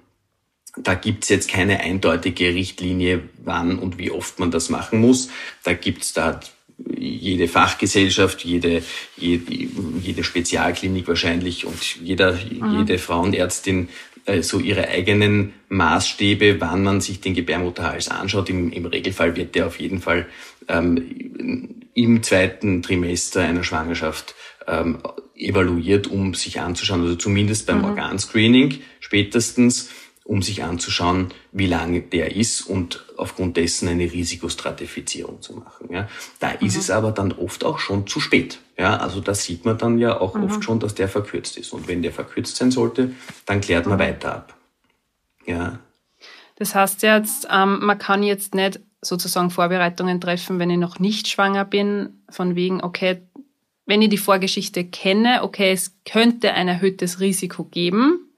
da 0.77 0.93
gibt's 0.93 1.27
jetzt 1.27 1.49
keine 1.49 1.81
eindeutige 1.81 2.53
Richtlinie, 2.53 3.23
wann 3.43 3.79
und 3.79 3.97
wie 3.97 4.11
oft 4.11 4.39
man 4.39 4.49
das 4.49 4.69
machen 4.69 5.01
muss. 5.01 5.29
Da 5.63 5.73
gibt's 5.73 6.13
da 6.13 6.39
jede 6.97 7.47
Fachgesellschaft, 7.47 8.45
jede, 8.45 8.81
jede, 9.17 9.53
jede 10.01 10.23
Spezialklinik 10.23 11.07
wahrscheinlich 11.07 11.65
und 11.65 11.97
jeder, 12.01 12.33
mhm. 12.33 12.79
jede 12.79 12.97
Frauenärztin 12.97 13.89
äh, 14.25 14.41
so 14.41 14.59
ihre 14.59 14.87
eigenen 14.87 15.53
Maßstäbe, 15.69 16.61
wann 16.61 16.83
man 16.83 17.01
sich 17.01 17.19
den 17.19 17.33
Gebärmutterhals 17.33 18.09
anschaut. 18.09 18.49
Im, 18.49 18.71
im 18.71 18.85
Regelfall 18.85 19.35
wird 19.35 19.55
der 19.55 19.67
auf 19.67 19.79
jeden 19.79 20.01
Fall 20.01 20.27
ähm, 20.67 21.75
im 22.03 22.23
zweiten 22.23 22.81
Trimester 22.81 23.41
einer 23.41 23.63
Schwangerschaft 23.63 24.35
ähm, 24.67 24.99
evaluiert, 25.35 26.07
um 26.07 26.33
sich 26.33 26.59
anzuschauen, 26.59 27.01
also 27.01 27.15
zumindest 27.15 27.67
beim 27.67 27.79
mhm. 27.79 27.85
Organscreening 27.85 28.81
spätestens, 28.99 29.89
um 30.23 30.41
sich 30.41 30.63
anzuschauen, 30.63 31.33
wie 31.51 31.65
lange 31.65 32.01
der 32.01 32.35
ist 32.35 32.61
und 32.61 33.05
aufgrund 33.17 33.57
dessen 33.57 33.87
eine 33.87 34.11
Risikostratifizierung 34.11 35.41
zu 35.41 35.53
machen. 35.53 35.91
Ja. 35.91 36.07
Da 36.39 36.51
mhm. 36.51 36.67
ist 36.67 36.77
es 36.77 36.91
aber 36.91 37.11
dann 37.11 37.31
oft 37.31 37.63
auch 37.63 37.79
schon 37.79 38.07
zu 38.07 38.19
spät. 38.19 38.59
Ja, 38.77 38.97
also 38.97 39.19
da 39.19 39.33
sieht 39.33 39.65
man 39.65 39.77
dann 39.77 39.97
ja 39.97 40.19
auch 40.19 40.35
mhm. 40.35 40.43
oft 40.43 40.63
schon, 40.63 40.79
dass 40.79 40.95
der 40.95 41.09
verkürzt 41.09 41.57
ist. 41.57 41.73
Und 41.73 41.87
wenn 41.87 42.01
der 42.01 42.13
verkürzt 42.13 42.55
sein 42.55 42.71
sollte, 42.71 43.13
dann 43.45 43.59
klärt 43.59 43.87
man 43.87 43.97
mhm. 43.97 44.03
weiter 44.03 44.35
ab. 44.35 44.57
Ja. 45.45 45.79
Das 46.55 46.75
heißt 46.75 47.01
jetzt, 47.01 47.47
ähm, 47.51 47.79
man 47.81 47.97
kann 47.97 48.21
jetzt 48.21 48.53
nicht 48.53 48.79
sozusagen 49.01 49.49
Vorbereitungen 49.49 50.19
treffen, 50.19 50.59
wenn 50.59 50.69
ich 50.69 50.77
noch 50.77 50.99
nicht 50.99 51.27
schwanger 51.27 51.65
bin, 51.65 52.21
von 52.29 52.55
wegen, 52.55 52.81
okay, 52.83 53.21
wenn 53.85 54.01
ich 54.01 54.09
die 54.09 54.17
Vorgeschichte 54.17 54.83
kenne, 54.83 55.43
okay, 55.43 55.71
es 55.71 55.95
könnte 56.05 56.53
ein 56.53 56.67
erhöhtes 56.67 57.19
Risiko 57.19 57.63
geben, 57.63 58.29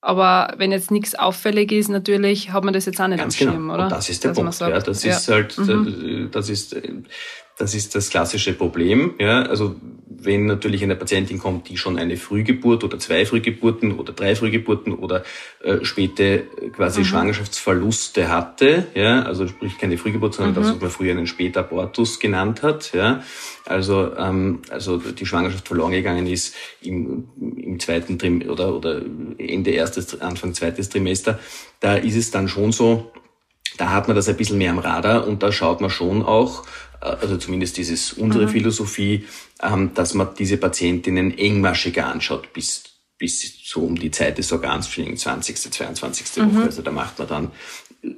aber 0.00 0.54
wenn 0.58 0.70
jetzt 0.70 0.90
nichts 0.90 1.14
auffällig 1.14 1.72
ist, 1.72 1.88
natürlich 1.88 2.52
hat 2.52 2.64
man 2.64 2.74
das 2.74 2.86
jetzt 2.86 3.00
auch 3.00 3.08
nicht 3.08 3.18
Ganz 3.18 3.34
am 3.34 3.38
genau. 3.38 3.52
Schirm, 3.52 3.70
oder? 3.70 3.84
Und 3.84 3.92
das 3.92 4.08
ist 4.08 4.22
der 4.22 4.30
Dass 4.30 4.36
Punkt. 4.36 4.54
Sagt, 4.54 4.74
ja, 4.74 4.80
das 4.80 5.02
ja. 5.02 5.16
ist 5.16 5.28
halt, 5.28 5.58
mhm. 5.58 6.28
das 6.30 6.48
ist, 6.50 6.76
das 7.58 7.74
ist 7.74 7.94
das 7.94 8.10
klassische 8.10 8.52
Problem. 8.52 9.14
Ja, 9.18 9.42
also 9.42 9.76
wenn 10.20 10.46
natürlich 10.46 10.82
eine 10.82 10.96
Patientin 10.96 11.38
kommt, 11.38 11.68
die 11.68 11.76
schon 11.76 11.98
eine 11.98 12.16
Frühgeburt 12.16 12.82
oder 12.82 12.98
zwei 12.98 13.24
Frühgeburten 13.24 13.98
oder 13.98 14.12
drei 14.12 14.34
Frühgeburten 14.34 14.94
oder 14.94 15.22
äh, 15.62 15.84
späte 15.84 16.22
äh, 16.22 16.70
quasi 16.70 17.00
mhm. 17.00 17.04
Schwangerschaftsverluste 17.04 18.28
hatte, 18.28 18.86
ja, 18.94 19.22
also 19.22 19.46
sprich 19.46 19.78
keine 19.78 19.96
Frühgeburt, 19.96 20.34
sondern 20.34 20.54
mhm. 20.54 20.60
das, 20.60 20.74
was 20.74 20.80
man 20.80 20.90
früher 20.90 21.12
einen 21.12 21.26
Spätabortus 21.26 22.18
genannt 22.18 22.62
hat, 22.62 22.92
ja, 22.94 23.22
also 23.64 24.14
ähm, 24.16 24.62
also 24.70 24.98
die 24.98 25.26
Schwangerschaft 25.26 25.68
verloren 25.68 25.92
gegangen 25.92 26.26
ist 26.26 26.54
im, 26.82 27.28
im 27.38 27.78
zweiten 27.78 28.18
Trimester 28.18 28.52
oder 28.52 28.74
oder 28.74 29.02
Ende 29.38 29.70
erstes 29.70 30.20
Anfang 30.20 30.52
zweites 30.54 30.88
Trimester, 30.88 31.38
da 31.80 31.94
ist 31.94 32.16
es 32.16 32.30
dann 32.30 32.48
schon 32.48 32.72
so, 32.72 33.12
da 33.76 33.90
hat 33.90 34.08
man 34.08 34.16
das 34.16 34.28
ein 34.28 34.36
bisschen 34.36 34.58
mehr 34.58 34.72
am 34.72 34.78
Radar 34.78 35.26
und 35.26 35.42
da 35.42 35.52
schaut 35.52 35.80
man 35.80 35.90
schon 35.90 36.22
auch, 36.24 36.64
also 37.00 37.36
zumindest 37.36 37.76
dieses 37.76 38.12
unsere 38.12 38.46
mhm. 38.46 38.50
Philosophie, 38.50 39.26
ähm, 39.62 39.92
dass 39.94 40.14
man 40.14 40.28
diese 40.38 40.56
Patientinnen 40.56 41.36
engmaschiger 41.36 42.06
anschaut 42.06 42.52
bis 42.52 42.84
bis 43.18 43.64
so 43.64 43.80
um 43.80 43.98
die 43.98 44.12
Zeit 44.12 44.38
des 44.38 44.52
Organscreening, 44.52 45.16
20., 45.16 45.72
22. 45.72 46.36
Mhm. 46.36 46.54
Woche. 46.54 46.64
Also 46.64 46.82
da 46.82 46.92
macht 46.92 47.18
man 47.18 47.28
dann 47.28 47.50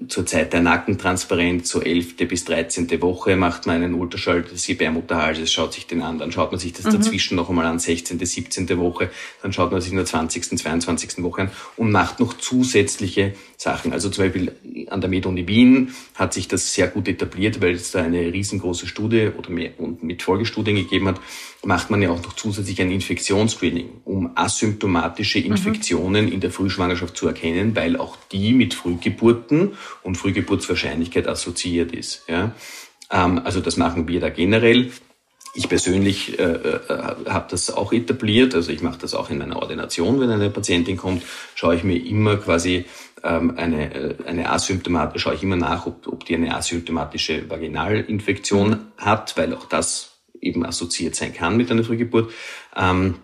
zur 0.08 0.26
Zeit 0.26 0.52
der 0.52 0.60
Nackentransparenz, 0.60 1.70
so 1.70 1.80
11. 1.80 2.16
bis 2.28 2.44
13. 2.44 3.00
Woche 3.00 3.34
macht 3.37 3.66
man 3.66 3.76
einen 3.76 3.94
Ultraschall 3.94 4.42
des 4.42 4.66
Gebärmutterhalses, 4.66 5.50
schaut 5.50 5.72
sich 5.72 5.87
den 5.87 6.02
an, 6.02 6.18
dann 6.18 6.32
schaut 6.32 6.52
man 6.52 6.60
sich 6.60 6.75
das 6.75 6.84
mhm. 6.84 6.99
dazwischen 6.99 7.37
noch 7.37 7.49
einmal 7.49 7.64
an, 7.64 7.78
16., 7.78 8.18
17. 8.18 8.68
Woche, 8.78 9.10
dann 9.40 9.54
schaut 9.54 9.72
man 9.72 9.80
sich 9.80 9.90
in 9.90 9.96
der 9.96 10.04
20., 10.04 10.58
22. 10.58 11.22
Woche 11.22 11.42
an 11.42 11.50
und 11.78 11.92
macht 11.92 12.20
noch 12.20 12.34
zusätzliche 12.34 13.32
Sachen. 13.56 13.94
Also 13.94 14.10
zum 14.10 14.25
Beispiel 14.25 14.52
an 14.90 15.00
der 15.00 15.08
MedUni 15.08 15.49
Wien 15.49 15.94
hat 16.14 16.34
sich 16.34 16.46
das 16.46 16.75
sehr 16.75 16.88
gut 16.88 17.08
etabliert, 17.08 17.62
weil 17.62 17.75
es 17.75 17.92
da 17.92 18.02
eine 18.02 18.32
riesengroße 18.32 18.87
Studie 18.87 19.30
oder 19.37 19.49
mehr 19.49 19.72
und 19.78 20.02
mit 20.02 20.22
Folgestudien 20.22 20.76
gegeben 20.76 21.08
hat, 21.08 21.20
macht 21.64 21.90
man 21.90 22.02
ja 22.02 22.10
auch 22.10 22.22
noch 22.22 22.34
zusätzlich 22.34 22.80
ein 22.80 22.90
Infektionsscreening, 22.90 23.88
um 24.04 24.30
asymptomatische 24.34 25.38
mhm. 25.38 25.46
Infektionen 25.46 26.26
mhm. 26.26 26.32
in 26.32 26.40
der 26.40 26.50
Frühschwangerschaft 26.50 27.16
zu 27.16 27.26
erkennen, 27.26 27.75
weil 27.76 27.96
auch 27.96 28.18
die 28.30 28.52
mit 28.52 28.75
Frühgeburten 28.75 29.69
und 30.02 30.16
Frühgeburtswahrscheinlichkeit 30.16 31.28
assoziiert 31.28 31.92
ist. 31.92 32.24
Ja? 32.28 32.52
Ähm, 33.10 33.40
also 33.44 33.60
das 33.60 33.76
machen 33.76 34.08
wir 34.08 34.20
da 34.20 34.28
generell. 34.28 34.92
Ich 35.54 35.68
persönlich 35.68 36.38
äh, 36.38 36.42
äh, 36.42 36.80
habe 37.26 37.46
das 37.50 37.72
auch 37.72 37.92
etabliert, 37.92 38.54
also 38.54 38.70
ich 38.70 38.82
mache 38.82 39.00
das 39.00 39.14
auch 39.14 39.30
in 39.30 39.38
meiner 39.38 39.56
Ordination, 39.56 40.20
wenn 40.20 40.30
eine 40.30 40.48
Patientin 40.48 40.96
kommt, 40.96 41.24
schaue 41.56 41.74
ich 41.74 41.82
mir 41.82 41.96
immer 41.96 42.36
quasi 42.36 42.84
ähm, 43.24 43.54
eine, 43.56 43.92
äh, 43.92 44.14
eine 44.26 44.50
asymptomatische, 44.50 45.24
schaue 45.24 45.34
ich 45.34 45.42
immer 45.42 45.56
nach, 45.56 45.86
ob, 45.86 46.06
ob 46.06 46.24
die 46.24 46.36
eine 46.36 46.54
asymptomatische 46.54 47.50
Vaginalinfektion 47.50 48.92
hat, 48.96 49.36
weil 49.36 49.52
auch 49.54 49.66
das 49.66 50.20
eben 50.40 50.64
assoziiert 50.64 51.16
sein 51.16 51.34
kann 51.34 51.56
mit 51.56 51.70
einer 51.70 51.84
Frühgeburt. 51.84 52.32
Ähm, 52.76 53.16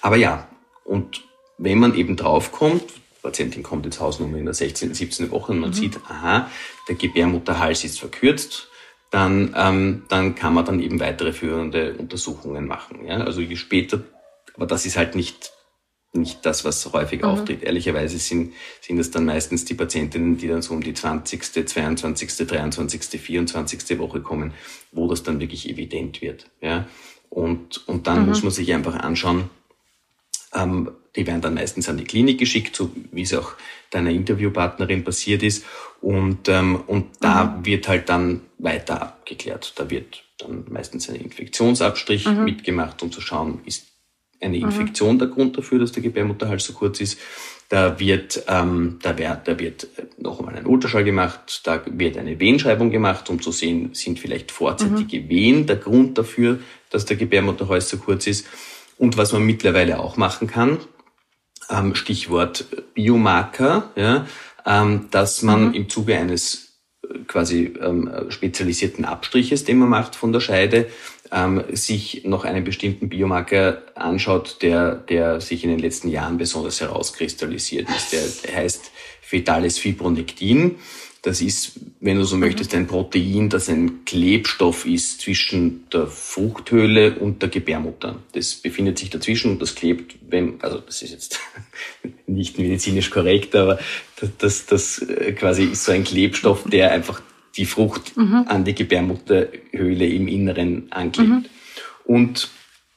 aber 0.00 0.16
ja, 0.16 0.48
und 0.84 1.22
wenn 1.58 1.78
man 1.78 1.94
eben 1.94 2.16
draufkommt, 2.16 2.82
Patientin 3.22 3.62
kommt 3.62 3.86
ins 3.86 4.00
Hausnummer 4.00 4.36
in 4.36 4.44
der 4.44 4.54
16., 4.54 4.94
17. 4.94 5.30
Woche 5.30 5.52
und 5.52 5.60
man 5.60 5.70
mhm. 5.70 5.74
sieht, 5.74 5.96
aha, 6.08 6.50
der 6.88 6.96
Gebärmutterhals 6.96 7.84
ist 7.84 8.00
verkürzt, 8.00 8.68
dann, 9.10 9.54
ähm, 9.56 10.04
dann 10.08 10.34
kann 10.34 10.54
man 10.54 10.64
dann 10.64 10.80
eben 10.80 10.98
weitere 10.98 11.32
führende 11.32 11.94
Untersuchungen 11.94 12.66
machen. 12.66 13.06
Ja? 13.06 13.18
Also 13.18 13.40
je 13.40 13.56
später, 13.56 14.02
aber 14.54 14.66
das 14.66 14.86
ist 14.86 14.96
halt 14.96 15.14
nicht, 15.14 15.52
nicht 16.14 16.44
das, 16.44 16.64
was 16.64 16.92
häufig 16.92 17.22
mhm. 17.22 17.28
auftritt. 17.28 17.62
Ehrlicherweise 17.62 18.18
sind, 18.18 18.54
sind 18.80 18.98
das 18.98 19.10
dann 19.10 19.24
meistens 19.24 19.64
die 19.64 19.74
Patientinnen, 19.74 20.38
die 20.38 20.48
dann 20.48 20.62
so 20.62 20.74
um 20.74 20.82
die 20.82 20.94
20., 20.94 21.68
22., 21.68 22.46
23., 22.46 23.20
24. 23.20 23.98
Woche 23.98 24.20
kommen, 24.20 24.52
wo 24.90 25.08
das 25.08 25.22
dann 25.22 25.40
wirklich 25.40 25.68
evident 25.68 26.22
wird. 26.22 26.50
Ja? 26.60 26.88
Und, 27.30 27.86
und 27.86 28.06
dann 28.06 28.22
mhm. 28.22 28.28
muss 28.28 28.42
man 28.42 28.50
sich 28.50 28.72
einfach 28.74 28.96
anschauen, 28.96 29.50
ähm, 30.54 30.90
die 31.16 31.26
werden 31.26 31.40
dann 31.42 31.54
meistens 31.54 31.88
an 31.88 31.98
die 31.98 32.04
Klinik 32.04 32.38
geschickt, 32.38 32.74
so 32.74 32.90
wie 33.10 33.22
es 33.22 33.34
auch 33.34 33.52
deiner 33.90 34.10
Interviewpartnerin 34.10 35.04
passiert 35.04 35.42
ist. 35.42 35.64
Und, 36.00 36.48
ähm, 36.48 36.82
und 36.86 37.06
da 37.20 37.44
mhm. 37.44 37.66
wird 37.66 37.88
halt 37.88 38.08
dann 38.08 38.40
weiter 38.58 39.02
abgeklärt. 39.02 39.74
Da 39.76 39.90
wird 39.90 40.24
dann 40.38 40.64
meistens 40.70 41.08
ein 41.08 41.16
Infektionsabstrich 41.16 42.26
mhm. 42.26 42.44
mitgemacht, 42.44 43.02
um 43.02 43.12
zu 43.12 43.20
schauen, 43.20 43.60
ist 43.66 43.86
eine 44.40 44.56
mhm. 44.56 44.64
Infektion 44.64 45.14
mhm. 45.14 45.18
der 45.20 45.28
Grund 45.28 45.58
dafür, 45.58 45.78
dass 45.78 45.92
der 45.92 46.02
Gebärmutterhals 46.02 46.64
so 46.64 46.72
kurz 46.72 47.00
ist. 47.00 47.18
Da 47.68 47.98
wird, 47.98 48.42
ähm, 48.48 48.98
da 49.02 49.16
wird, 49.16 49.48
da 49.48 49.58
wird 49.58 49.88
noch 50.18 50.40
einmal 50.40 50.56
ein 50.56 50.66
Ultraschall 50.66 51.04
gemacht, 51.04 51.62
da 51.64 51.82
wird 51.86 52.18
eine 52.18 52.38
Wehenschreibung 52.38 52.90
gemacht, 52.90 53.30
um 53.30 53.40
zu 53.40 53.50
sehen, 53.50 53.90
sind 53.94 54.18
vielleicht 54.18 54.50
vorzeitige 54.50 55.20
mhm. 55.20 55.28
Wehen 55.28 55.66
der 55.66 55.76
Grund 55.76 56.18
dafür, 56.18 56.58
dass 56.90 57.06
der 57.06 57.16
Gebärmutterhals 57.16 57.88
so 57.88 57.98
kurz 57.98 58.26
ist. 58.26 58.46
Und 58.98 59.16
was 59.16 59.32
man 59.32 59.44
mittlerweile 59.44 60.00
auch 60.00 60.16
machen 60.16 60.48
kann, 60.48 60.78
ähm, 61.70 61.94
Stichwort 61.94 62.66
Biomarker, 62.94 63.90
ja, 63.96 64.26
ähm, 64.66 65.08
dass 65.10 65.42
man 65.42 65.68
mhm. 65.68 65.74
im 65.74 65.88
Zuge 65.88 66.16
eines 66.16 66.78
äh, 67.02 67.18
quasi 67.26 67.74
ähm, 67.80 68.10
spezialisierten 68.28 69.04
Abstriches, 69.04 69.64
den 69.64 69.78
man 69.78 69.88
macht 69.88 70.16
von 70.16 70.32
der 70.32 70.40
Scheide, 70.40 70.86
ähm, 71.32 71.64
sich 71.72 72.24
noch 72.24 72.44
einen 72.44 72.64
bestimmten 72.64 73.08
Biomarker 73.08 73.82
anschaut, 73.94 74.58
der, 74.62 74.94
der 74.94 75.40
sich 75.40 75.64
in 75.64 75.70
den 75.70 75.78
letzten 75.78 76.08
Jahren 76.08 76.36
besonders 76.36 76.80
herauskristallisiert 76.80 77.88
ist. 77.88 78.12
Der 78.12 78.56
heißt 78.56 78.90
fetales 79.22 79.78
Fibronektin. 79.78 80.76
Das 81.22 81.40
ist, 81.40 81.78
wenn 82.00 82.16
du 82.16 82.24
so 82.24 82.36
möchtest, 82.36 82.74
ein 82.74 82.88
Protein, 82.88 83.48
das 83.48 83.68
ein 83.68 84.04
Klebstoff 84.04 84.84
ist 84.86 85.20
zwischen 85.20 85.88
der 85.90 86.08
Fruchthöhle 86.08 87.14
und 87.14 87.42
der 87.42 87.48
Gebärmutter. 87.48 88.16
Das 88.32 88.56
befindet 88.56 88.98
sich 88.98 89.10
dazwischen 89.10 89.52
und 89.52 89.62
das 89.62 89.76
klebt, 89.76 90.16
wenn, 90.28 90.60
also 90.62 90.78
das 90.78 91.00
ist 91.00 91.12
jetzt 91.12 91.40
nicht 92.26 92.58
medizinisch 92.58 93.10
korrekt, 93.10 93.54
aber 93.54 93.78
das, 94.16 94.30
das, 94.38 94.66
das 94.66 94.98
äh, 94.98 95.32
quasi 95.32 95.64
ist 95.64 95.84
so 95.84 95.92
ein 95.92 96.02
Klebstoff, 96.02 96.64
der 96.68 96.90
einfach 96.90 97.22
die 97.56 97.66
Frucht 97.66 98.16
mhm. 98.16 98.44
an 98.48 98.64
die 98.64 98.74
Gebärmutterhöhle 98.74 100.06
im 100.06 100.26
Inneren 100.26 100.90
anklebt. 100.90 101.30
Mhm. 101.30 101.44
Und 102.04 102.50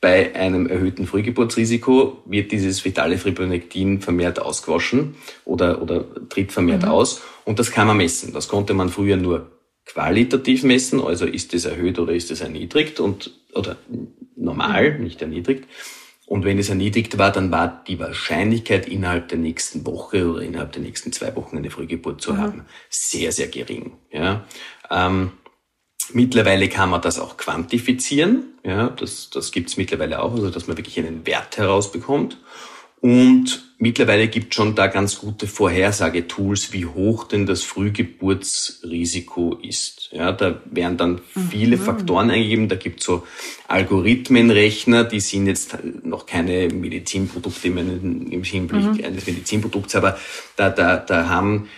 bei 0.05 0.35
einem 0.35 0.67
erhöhten 0.67 1.07
Frühgeburtsrisiko 1.07 2.21
wird 2.27 2.51
dieses 2.51 2.79
fetale 2.79 3.17
Fibronektin 3.17 4.01
vermehrt 4.01 4.37
ausgewaschen 4.37 5.15
oder, 5.45 5.81
oder 5.81 6.05
tritt 6.29 6.51
vermehrt 6.51 6.83
mhm. 6.83 6.89
aus. 6.89 7.23
Und 7.43 7.57
das 7.57 7.71
kann 7.71 7.87
man 7.87 7.97
messen. 7.97 8.31
Das 8.31 8.47
konnte 8.47 8.75
man 8.75 8.89
früher 8.89 9.17
nur 9.17 9.49
qualitativ 9.83 10.61
messen, 10.61 11.01
also 11.01 11.25
ist 11.25 11.55
es 11.55 11.65
erhöht 11.65 11.97
oder 11.97 12.13
ist 12.13 12.29
es 12.29 12.41
erniedrigt 12.41 12.99
und, 12.99 13.31
oder 13.55 13.77
normal, 14.35 14.91
mhm. 14.91 15.05
nicht 15.05 15.23
erniedrigt. 15.23 15.63
Und 16.27 16.45
wenn 16.45 16.59
es 16.59 16.69
erniedrigt 16.69 17.17
war, 17.17 17.31
dann 17.31 17.49
war 17.49 17.83
die 17.87 17.97
Wahrscheinlichkeit 17.97 18.87
innerhalb 18.87 19.29
der 19.29 19.39
nächsten 19.39 19.87
Woche 19.87 20.29
oder 20.29 20.43
innerhalb 20.43 20.71
der 20.73 20.83
nächsten 20.83 21.13
zwei 21.13 21.35
Wochen 21.35 21.57
eine 21.57 21.71
Frühgeburt 21.71 22.21
zu 22.21 22.33
mhm. 22.33 22.37
haben 22.37 22.65
sehr, 22.91 23.31
sehr 23.31 23.47
gering. 23.47 23.93
Ja. 24.11 24.45
Ähm, 24.91 25.31
Mittlerweile 26.13 26.69
kann 26.69 26.89
man 26.89 27.01
das 27.01 27.19
auch 27.19 27.37
quantifizieren. 27.37 28.45
Ja, 28.63 28.89
das, 28.89 29.29
das 29.29 29.51
gibt 29.51 29.69
es 29.69 29.77
mittlerweile 29.77 30.21
auch, 30.21 30.33
also 30.33 30.49
dass 30.49 30.67
man 30.67 30.77
wirklich 30.77 30.99
einen 30.99 31.25
Wert 31.25 31.57
herausbekommt. 31.57 32.37
Und 33.01 33.63
mittlerweile 33.77 34.27
gibt 34.27 34.53
es 34.53 34.55
schon 34.55 34.73
da 34.73 34.87
ganz 34.87 35.19
gute 35.19 35.45
Vorhersagetools, 35.45 36.73
wie 36.73 36.87
hoch 36.87 37.25
denn 37.25 37.45
das 37.45 37.61
Frühgeburtsrisiko 37.61 39.59
ist. 39.61 40.09
Ja, 40.11 40.31
da 40.31 40.59
werden 40.71 40.97
dann 40.97 41.21
viele 41.51 41.77
mhm. 41.77 41.81
Faktoren 41.81 42.31
eingegeben. 42.31 42.67
Da 42.67 42.77
gibt 42.77 43.01
es 43.01 43.05
so 43.05 43.27
Algorithmenrechner, 43.67 45.03
die 45.03 45.19
sind 45.19 45.45
jetzt 45.45 45.77
noch 46.03 46.25
keine 46.25 46.69
Medizinprodukte 46.69 47.67
im 47.67 48.43
Hinblick 48.43 48.83
mhm. 48.83 49.05
eines 49.05 49.27
Medizinprodukts, 49.27 49.95
aber 49.95 50.17
da, 50.55 50.71
da, 50.71 50.97
da 50.97 51.29
haben 51.29 51.69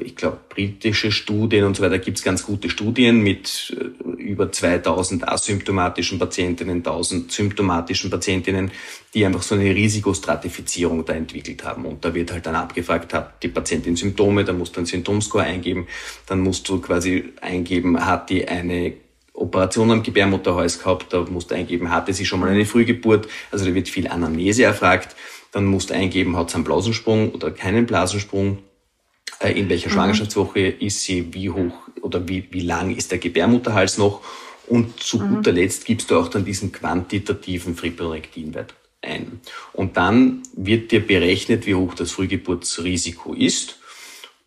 ich 0.00 0.16
glaube, 0.16 0.38
britische 0.48 1.12
Studien 1.12 1.64
und 1.64 1.76
so 1.76 1.82
weiter, 1.82 1.98
gibt 1.98 2.18
es 2.18 2.24
ganz 2.24 2.44
gute 2.44 2.70
Studien 2.70 3.20
mit 3.20 3.76
äh, 3.78 4.22
über 4.22 4.50
2000 4.50 5.28
asymptomatischen 5.28 6.18
Patientinnen, 6.18 6.78
1000 6.78 7.30
symptomatischen 7.30 8.10
Patientinnen, 8.10 8.70
die 9.14 9.24
einfach 9.24 9.42
so 9.42 9.54
eine 9.54 9.74
Risikostratifizierung 9.74 11.04
da 11.04 11.12
entwickelt 11.14 11.64
haben. 11.64 11.84
Und 11.84 12.04
da 12.04 12.14
wird 12.14 12.32
halt 12.32 12.46
dann 12.46 12.54
abgefragt, 12.54 13.12
hat 13.14 13.42
die 13.42 13.48
Patientin 13.48 13.96
Symptome, 13.96 14.44
dann 14.44 14.58
musst 14.58 14.76
du 14.76 14.80
einen 14.80 14.86
Symptomscore 14.86 15.44
eingeben, 15.44 15.86
dann 16.26 16.40
musst 16.40 16.68
du 16.68 16.80
quasi 16.80 17.32
eingeben, 17.40 18.04
hat 18.04 18.30
die 18.30 18.46
eine 18.46 18.94
Operation 19.34 19.90
am 19.90 20.02
Gebärmutterhals 20.02 20.78
gehabt, 20.78 21.12
da 21.12 21.22
musst 21.22 21.50
du 21.50 21.54
eingeben, 21.54 21.90
hatte 21.90 22.12
sie 22.12 22.26
schon 22.26 22.40
mal 22.40 22.50
eine 22.50 22.66
Frühgeburt, 22.66 23.28
also 23.50 23.64
da 23.64 23.74
wird 23.74 23.88
viel 23.88 24.06
Anamnese 24.08 24.64
erfragt, 24.64 25.16
dann 25.52 25.64
musst 25.64 25.90
du 25.90 25.94
eingeben, 25.94 26.36
hat 26.36 26.50
sie 26.50 26.56
einen 26.56 26.64
Blasensprung 26.64 27.32
oder 27.32 27.50
keinen 27.50 27.86
Blasensprung, 27.86 28.58
in 29.48 29.68
welcher 29.68 29.88
mhm. 29.88 29.94
Schwangerschaftswoche 29.94 30.60
ist 30.60 31.02
sie, 31.02 31.32
wie 31.32 31.50
hoch 31.50 31.74
oder 32.00 32.28
wie, 32.28 32.48
wie 32.50 32.60
lang 32.60 32.94
ist 32.94 33.10
der 33.10 33.18
Gebärmutterhals 33.18 33.98
noch. 33.98 34.22
Und 34.68 35.00
zu 35.00 35.18
mhm. 35.18 35.36
guter 35.36 35.52
Letzt 35.52 35.84
gibst 35.84 36.10
du 36.10 36.16
auch 36.16 36.28
dann 36.28 36.44
diesen 36.44 36.72
quantitativen 36.72 37.76
Fibronektinwert 37.76 38.74
ein. 39.02 39.40
Und 39.72 39.96
dann 39.96 40.42
wird 40.54 40.92
dir 40.92 41.04
berechnet, 41.04 41.66
wie 41.66 41.74
hoch 41.74 41.94
das 41.94 42.12
Frühgeburtsrisiko 42.12 43.34
ist. 43.34 43.78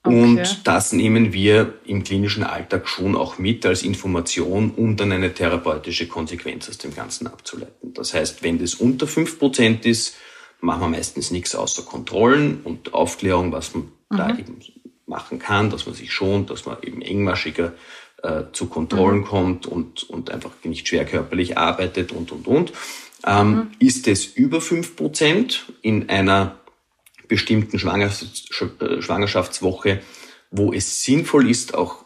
Okay. 0.04 0.22
Und 0.22 0.68
das 0.68 0.94
nehmen 0.94 1.34
wir 1.34 1.74
im 1.86 2.04
klinischen 2.04 2.44
Alltag 2.44 2.88
schon 2.88 3.16
auch 3.16 3.40
mit 3.40 3.66
als 3.66 3.82
Information, 3.82 4.72
um 4.76 4.96
dann 4.96 5.12
eine 5.12 5.34
therapeutische 5.34 6.08
Konsequenz 6.08 6.70
aus 6.70 6.78
dem 6.78 6.94
Ganzen 6.94 7.28
abzuleiten. 7.28 7.94
Das 7.94 8.14
heißt, 8.14 8.44
wenn 8.44 8.60
das 8.60 8.76
unter 8.76 9.08
fünf 9.08 9.40
Prozent 9.40 9.86
ist, 9.86 10.16
machen 10.62 10.82
wir 10.82 10.90
meistens 10.90 11.32
nichts 11.32 11.56
außer 11.56 11.84
Kontrollen 11.84 12.62
und 12.64 12.94
Aufklärung, 12.94 13.52
was 13.52 13.74
man 13.74 13.84
mhm. 14.10 14.18
da 14.18 14.30
eben 14.30 14.60
machen 15.06 15.40
kann, 15.40 15.70
dass 15.70 15.86
man 15.86 15.96
sich 15.96 16.12
schont, 16.12 16.50
dass 16.50 16.66
man 16.66 16.78
eben 16.82 17.02
engmaschiger 17.02 17.74
äh, 18.24 18.44
zu 18.54 18.68
Kontrollen 18.68 19.20
mhm. 19.20 19.26
kommt 19.26 19.66
und, 19.68 20.04
und 20.10 20.32
einfach 20.32 20.52
nicht 20.64 20.88
schwer 20.88 21.06
körperlich 21.06 21.58
arbeitet 21.58 22.12
und, 22.12 22.32
und, 22.32 22.48
und. 22.48 22.74
Ähm, 23.26 23.50
mhm. 23.50 23.72
Ist 23.80 24.08
es 24.08 24.26
über 24.26 24.62
fünf 24.62 24.96
Prozent 24.96 25.72
in 25.82 26.10
einer 26.10 26.60
bestimmten 27.28 27.80
Schwangerschafts 27.80 28.50
äh, 28.80 29.02
Schwangerschaftswoche, 29.02 30.02
wo 30.52 30.74
es 30.74 31.04
sinnvoll 31.04 31.50
ist, 31.50 31.74
auch 31.74 32.06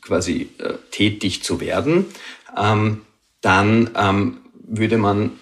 quasi 0.00 0.48
äh, 0.58 0.74
tätig 0.90 1.42
zu 1.42 1.60
werden, 1.60 2.06
ähm, 2.56 3.02
dann 3.40 3.90
ähm, 3.96 4.38
würde 4.52 4.98
man 4.98 5.32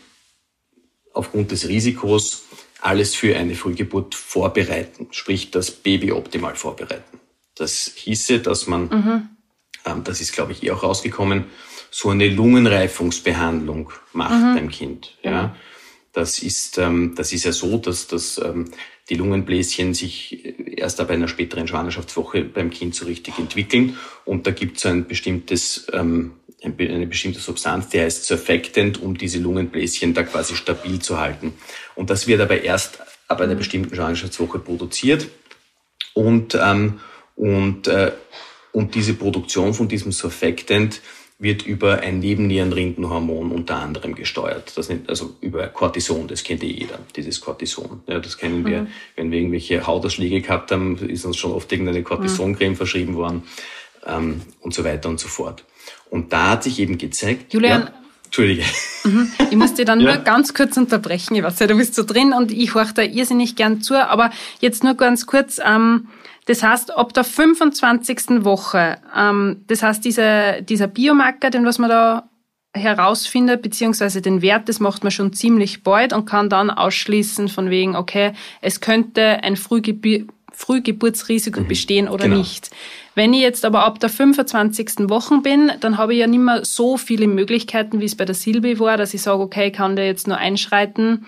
aufgrund 1.13 1.51
des 1.51 1.69
Risikos 1.69 2.45
alles 2.85 3.15
für 3.15 3.35
eine 3.37 3.55
Frühgeburt 3.55 4.15
vorbereiten, 4.15 5.09
sprich 5.11 5.51
das 5.51 5.71
Baby 5.71 6.13
optimal 6.13 6.55
vorbereiten. 6.55 7.19
Das 7.55 7.91
hieße, 7.95 8.41
dass 8.41 8.67
man, 8.67 8.89
mhm. 8.89 9.29
ähm, 9.87 10.05
das 10.05 10.21
ist 10.21 10.35
glaube 10.35 10.53
ich 10.53 10.63
eh 10.63 10.71
auch 10.71 10.83
rausgekommen, 10.83 11.47
so 11.91 12.11
eine 12.11 12.29
Lungenreifungsbehandlung 12.29 13.91
macht 14.13 14.33
mhm. 14.33 14.55
beim 14.55 14.69
Kind. 14.69 15.17
Ja. 15.23 15.57
Das 16.13 16.41
ist, 16.41 16.77
ähm, 16.77 17.15
das 17.17 17.33
ist 17.33 17.45
ja 17.45 17.53
so, 17.53 17.79
dass, 17.79 18.07
dass 18.07 18.39
ähm, 18.39 18.71
die 19.11 19.17
Lungenbläschen 19.17 19.93
sich 19.93 20.55
erst 20.79 21.01
ab 21.01 21.11
einer 21.11 21.29
späteren 21.29 21.69
Schwangerschaftswoche 21.69 22.45
beim 22.45 22.71
Kind 22.71 22.95
so 22.95 23.05
richtig 23.05 23.39
entwickeln. 23.39 23.99
Und 24.25 24.47
da 24.47 24.51
gibt 24.51 24.79
es 24.79 24.87
ein 24.87 25.07
bestimmtes, 25.07 25.87
ähm, 25.93 26.33
eine 26.63 27.07
bestimmte 27.07 27.41
Substanz, 27.41 27.91
die 27.91 28.01
heißt 28.01 28.25
Surfactant, 28.25 29.03
um 29.03 29.19
diese 29.19 29.39
Lungenbläschen 29.39 30.15
da 30.15 30.23
quasi 30.23 30.57
stabil 30.57 31.01
zu 31.01 31.21
halten. 31.21 31.53
Und 31.95 32.09
das 32.09 32.27
wird 32.27 32.41
aber 32.41 32.63
erst 32.63 32.99
ab 33.29 33.41
einer 33.41 33.55
bestimmten 33.55 33.95
Schwangerschaftswoche 33.95 34.59
produziert. 34.59 35.29
Und, 36.15 36.59
ähm, 36.61 37.01
und, 37.37 37.89
äh, 37.89 38.13
und 38.73 38.95
diese 38.95 39.15
Produktion 39.15 39.75
von 39.75 39.89
diesem 39.89 40.13
Surfactant 40.13 41.03
wird 41.39 41.67
über 41.67 42.01
ein 42.01 42.21
Nebennierenrindenhormon 42.21 43.51
unter 43.51 43.77
anderem 43.77 44.15
gesteuert. 44.15 44.73
Das 44.77 44.89
nennt, 44.89 45.09
also 45.09 45.35
über 45.41 45.67
Cortison, 45.67 46.29
das 46.29 46.45
kennt 46.45 46.63
eh 46.63 46.69
jeder, 46.69 46.99
dieses 47.17 47.41
Cortison. 47.41 48.03
Ja, 48.07 48.21
das 48.21 48.39
kennen 48.39 48.65
wir, 48.65 48.83
mhm. 48.83 48.87
wenn 49.17 49.31
wir 49.31 49.39
irgendwelche 49.39 49.87
Hautausschläge 49.87 50.41
gehabt 50.41 50.71
haben, 50.71 50.97
ist 50.97 51.25
uns 51.25 51.37
schon 51.37 51.53
oft 51.53 51.71
irgendeine 51.73 52.03
Cortisoncreme 52.03 52.73
mhm. 52.73 52.77
verschrieben 52.77 53.15
worden 53.17 53.43
ähm, 54.07 54.43
und 54.61 54.75
so 54.75 54.85
weiter 54.85 55.09
und 55.09 55.19
so 55.19 55.29
fort. 55.29 55.65
Und 56.09 56.33
da 56.33 56.51
hat 56.51 56.63
sich 56.63 56.79
eben 56.79 56.99
gezeigt. 56.99 57.53
Julian, 57.53 57.83
ja, 57.83 57.93
Entschuldige. 58.27 58.65
Mhm. 59.03 59.33
Ich 59.51 59.57
muss 59.57 59.75
dir 59.75 59.85
dann 59.85 60.01
ja. 60.03 60.15
nur 60.15 60.25
ganz 60.25 60.55
kurz 60.55 60.77
unterbrechen. 60.77 61.35
Ich 61.35 61.43
weiß 61.43 61.59
ja, 61.59 61.67
du 61.67 61.77
bist 61.77 61.95
so 61.95 62.05
drin 62.05 62.33
und 62.33 62.53
ich 62.53 62.75
horche 62.75 62.95
da 62.95 63.03
irrsinnig 63.03 63.57
gern 63.57 63.81
zu. 63.83 63.95
Aber 63.95 64.31
jetzt 64.61 64.85
nur 64.85 64.95
ganz 64.95 65.27
kurz. 65.27 65.61
Ähm, 65.65 66.09
das 66.47 66.63
heißt, 66.63 66.97
ab 66.97 67.13
der 67.15 67.25
25. 67.25 68.45
Woche, 68.45 68.99
ähm, 69.17 69.65
das 69.67 69.83
heißt, 69.83 70.05
dieser, 70.05 70.61
dieser 70.61 70.87
Biomarker, 70.87 71.51
den 71.51 71.65
was 71.65 71.79
man 71.79 71.91
da 71.91 72.29
herausfindet, 72.77 73.63
beziehungsweise 73.63 74.21
den 74.21 74.43
Wert, 74.43 74.69
das 74.69 74.81
macht 74.81 75.05
man 75.05 75.13
schon 75.13 75.33
ziemlich 75.33 75.85
bald 75.85 76.13
und 76.13 76.27
kann 76.27 76.49
dann 76.49 76.71
ausschließen 76.71 77.49
von 77.49 77.71
wegen, 77.71 77.95
okay, 77.97 78.33
es 78.61 78.81
könnte 78.81 79.43
ein 79.43 79.57
Frühgebü 79.57 80.27
Frühgeburtsrisiko 80.57 81.63
mhm. 81.63 81.67
bestehen 81.67 82.09
oder 82.09 82.27
genau. 82.27 82.39
nicht. 82.39 82.71
Wenn 83.17 83.33
ich 83.33 83.41
jetzt 83.41 83.65
aber 83.65 83.85
ab 83.85 83.99
der 83.99 84.09
25. 84.09 85.09
Woche 85.09 85.39
bin, 85.39 85.73
dann 85.81 85.99
habe 85.99 86.15
ich 86.15 86.21
ja 86.21 86.29
nicht 86.29 86.39
mehr 86.39 86.65
so 86.65 86.97
viele 86.97 87.27
Möglichkeiten, 87.27 88.01
wie 88.01 88.05
es 88.05 88.17
bei 88.17 88.25
der 88.25 88.37
Silbi 88.37 88.79
war, 88.79 88.97
dass 88.97 89.15
ich 89.15 89.23
sage, 89.23 89.43
okay, 89.43 89.73
kann 89.73 89.97
der 89.97 90.07
jetzt 90.07 90.29
nur 90.29 90.37
einschreiten. 90.37 91.27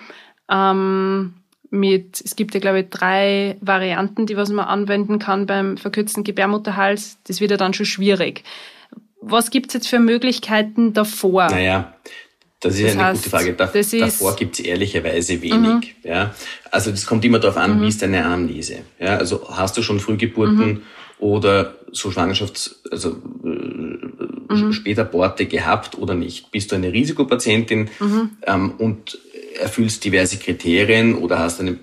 Ähm, 0.49 1.35
mit, 1.70 2.20
es 2.25 2.37
gibt 2.37 2.54
ja, 2.54 2.61
glaube 2.61 2.80
ich, 2.80 2.90
drei 2.90 3.56
Varianten, 3.61 4.26
die 4.26 4.37
was 4.37 4.50
man 4.50 4.66
anwenden 4.66 5.18
kann 5.18 5.46
beim 5.46 5.76
verkürzten 5.76 6.25
Gebärmutterhals. 6.25 7.18
Das 7.25 7.40
wird 7.40 7.50
ja 7.50 7.56
dann 7.56 7.75
schon 7.75 7.87
schwierig. 7.87 8.44
Was 9.20 9.50
gibt 9.50 9.68
es 9.68 9.75
jetzt 9.75 9.88
für 9.88 9.99
Möglichkeiten 9.99 10.92
davor? 10.92 11.49
Naja, 11.50 11.94
das 12.61 12.76
ist 12.76 12.85
das 12.85 12.92
eine 12.92 13.04
heißt, 13.04 13.25
gute 13.25 13.30
Frage. 13.30 13.52
Da, 13.54 13.66
davor 13.66 14.37
gibt 14.37 14.58
es 14.58 14.64
ehrlicherweise 14.64 15.42
wenig. 15.42 15.52
Mhm. 15.52 15.82
Ja? 16.04 16.35
Also 16.70 16.90
das 16.90 17.06
kommt 17.06 17.25
immer 17.25 17.38
darauf 17.38 17.56
an, 17.56 17.78
mhm. 17.78 17.82
wie 17.82 17.88
ist 17.88 18.02
deine 18.02 18.25
Anamnese. 18.25 18.78
Ja? 18.99 19.16
Also 19.16 19.49
hast 19.50 19.76
du 19.76 19.82
schon 19.82 20.00
Frühgeburten 20.00 20.66
mhm. 20.66 20.82
Oder 21.18 21.75
so 21.92 22.11
Schwangerschafts-, 22.11 22.76
also 22.90 23.16
äh, 23.44 24.54
mhm. 24.54 24.73
Spätaborte 24.73 25.46
gehabt 25.46 25.99
oder 25.99 26.14
nicht? 26.14 26.50
Bist 26.50 26.73
du 26.73 26.76
eine 26.76 26.92
Risikopatientin 26.92 27.90
mhm. 28.00 28.30
ähm, 28.46 28.73
und 28.78 29.18
erfüllst 29.58 30.04
diverse 30.04 30.36
Kriterien 30.38 31.14
oder 31.14 31.38
hast, 31.38 31.60
eine, 31.60 31.78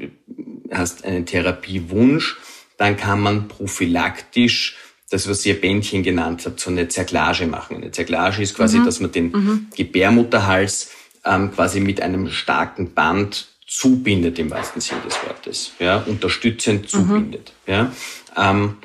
hast 0.72 1.06
einen 1.06 1.26
Therapiewunsch, 1.26 2.38
dann 2.78 2.98
kann 2.98 3.20
man 3.20 3.48
prophylaktisch 3.48 4.78
das, 5.10 5.30
was 5.30 5.46
ihr 5.46 5.60
Bändchen 5.60 6.02
genannt 6.02 6.44
habt, 6.46 6.60
so 6.60 6.72
eine 6.72 6.88
Zerklage 6.88 7.46
machen. 7.46 7.78
Eine 7.78 7.92
Zerklage 7.92 8.42
ist 8.42 8.56
quasi, 8.56 8.80
mhm. 8.80 8.86
dass 8.86 9.00
man 9.00 9.12
den 9.12 9.32
mhm. 9.32 9.68
Gebärmutterhals 9.76 10.92
ähm, 11.24 11.52
quasi 11.52 11.80
mit 11.80 12.02
einem 12.02 12.30
starken 12.30 12.94
Band 12.94 13.48
zubindet 13.68 14.40
im 14.40 14.52
wahrsten 14.52 14.82
Sinne 14.82 15.02
des 15.02 15.16
Wortes, 15.26 15.72
ja, 15.80 15.98
unterstützend 15.98 16.84
mhm. 16.84 16.88
zubindet. 16.88 17.54
Mhm. 17.66 17.74
Ja. 17.74 17.92
Ähm, 18.36 18.78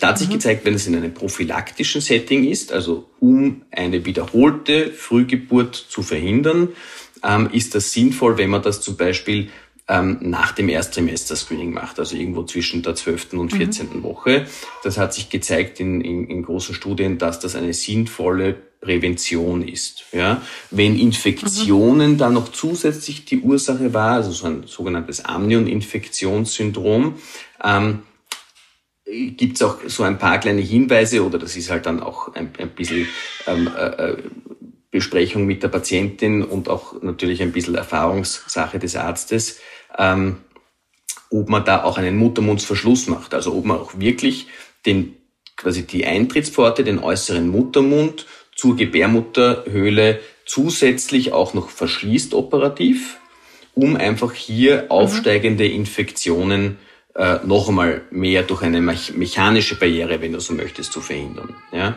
da 0.00 0.08
hat 0.08 0.18
sich 0.18 0.28
mhm. 0.28 0.34
gezeigt, 0.34 0.64
wenn 0.64 0.74
es 0.74 0.86
in 0.86 0.96
einem 0.96 1.14
prophylaktischen 1.14 2.00
Setting 2.00 2.44
ist, 2.44 2.72
also 2.72 3.08
um 3.20 3.62
eine 3.70 4.04
wiederholte 4.04 4.90
Frühgeburt 4.90 5.74
zu 5.76 6.02
verhindern, 6.02 6.68
ähm, 7.22 7.48
ist 7.52 7.74
das 7.74 7.92
sinnvoll, 7.92 8.38
wenn 8.38 8.50
man 8.50 8.62
das 8.62 8.80
zum 8.80 8.96
Beispiel 8.96 9.50
ähm, 9.88 10.18
nach 10.20 10.52
dem 10.52 10.68
Erstsemester-Screening 10.68 11.72
macht, 11.72 11.98
also 11.98 12.16
irgendwo 12.16 12.44
zwischen 12.44 12.82
der 12.82 12.94
12. 12.94 13.34
und 13.34 13.52
14. 13.52 13.88
Mhm. 13.92 14.02
Woche. 14.02 14.46
Das 14.82 14.96
hat 14.96 15.12
sich 15.12 15.28
gezeigt 15.28 15.80
in, 15.80 16.00
in, 16.00 16.28
in 16.28 16.42
großen 16.42 16.74
Studien, 16.74 17.18
dass 17.18 17.40
das 17.40 17.56
eine 17.56 17.74
sinnvolle 17.74 18.54
Prävention 18.80 19.66
ist. 19.66 20.04
Ja? 20.12 20.40
Wenn 20.70 20.98
Infektionen 20.98 22.12
mhm. 22.12 22.18
dann 22.18 22.34
noch 22.34 22.50
zusätzlich 22.52 23.24
die 23.24 23.40
Ursache 23.40 23.92
war, 23.92 24.12
also 24.12 24.30
so 24.30 24.46
ein 24.46 24.64
sogenanntes 24.66 25.24
Amnion-Infektionssyndrom, 25.24 27.14
ähm, 27.62 28.00
gibt 29.04 29.56
es 29.56 29.62
auch 29.62 29.78
so 29.86 30.02
ein 30.04 30.18
paar 30.18 30.38
kleine 30.38 30.60
Hinweise 30.60 31.24
oder 31.24 31.38
das 31.38 31.56
ist 31.56 31.70
halt 31.70 31.86
dann 31.86 32.00
auch 32.00 32.34
ein, 32.34 32.50
ein 32.58 32.70
bisschen 32.70 33.08
ähm, 33.46 33.70
äh, 33.76 34.10
äh 34.10 34.16
Besprechung 34.92 35.46
mit 35.46 35.62
der 35.62 35.68
Patientin 35.68 36.42
und 36.44 36.68
auch 36.68 37.02
natürlich 37.02 37.40
ein 37.40 37.50
bisschen 37.50 37.74
Erfahrungssache 37.74 38.78
des 38.78 38.94
Arztes, 38.94 39.58
ähm, 39.98 40.36
ob 41.30 41.48
man 41.48 41.64
da 41.64 41.82
auch 41.84 41.96
einen 41.96 42.18
Muttermundsverschluss 42.18 43.06
macht. 43.08 43.32
Also 43.32 43.54
ob 43.54 43.64
man 43.64 43.78
auch 43.78 43.98
wirklich 43.98 44.48
den, 44.84 45.16
quasi 45.56 45.86
die 45.86 46.04
Eintrittspforte, 46.04 46.84
den 46.84 46.98
äußeren 46.98 47.48
Muttermund 47.48 48.26
zur 48.54 48.76
Gebärmutterhöhle 48.76 50.20
zusätzlich 50.44 51.32
auch 51.32 51.54
noch 51.54 51.70
verschließt 51.70 52.34
operativ, 52.34 53.18
um 53.74 53.96
einfach 53.96 54.34
hier 54.34 54.82
mhm. 54.82 54.90
aufsteigende 54.90 55.66
Infektionen 55.66 56.76
äh, 57.14 57.38
noch 57.44 57.68
einmal 57.68 58.02
mehr 58.10 58.42
durch 58.42 58.62
eine 58.62 58.80
mechanische 58.80 59.78
Barriere, 59.78 60.20
wenn 60.20 60.32
du 60.32 60.40
so 60.40 60.54
möchtest, 60.54 60.92
zu 60.92 61.00
verhindern. 61.00 61.54
Ja? 61.72 61.96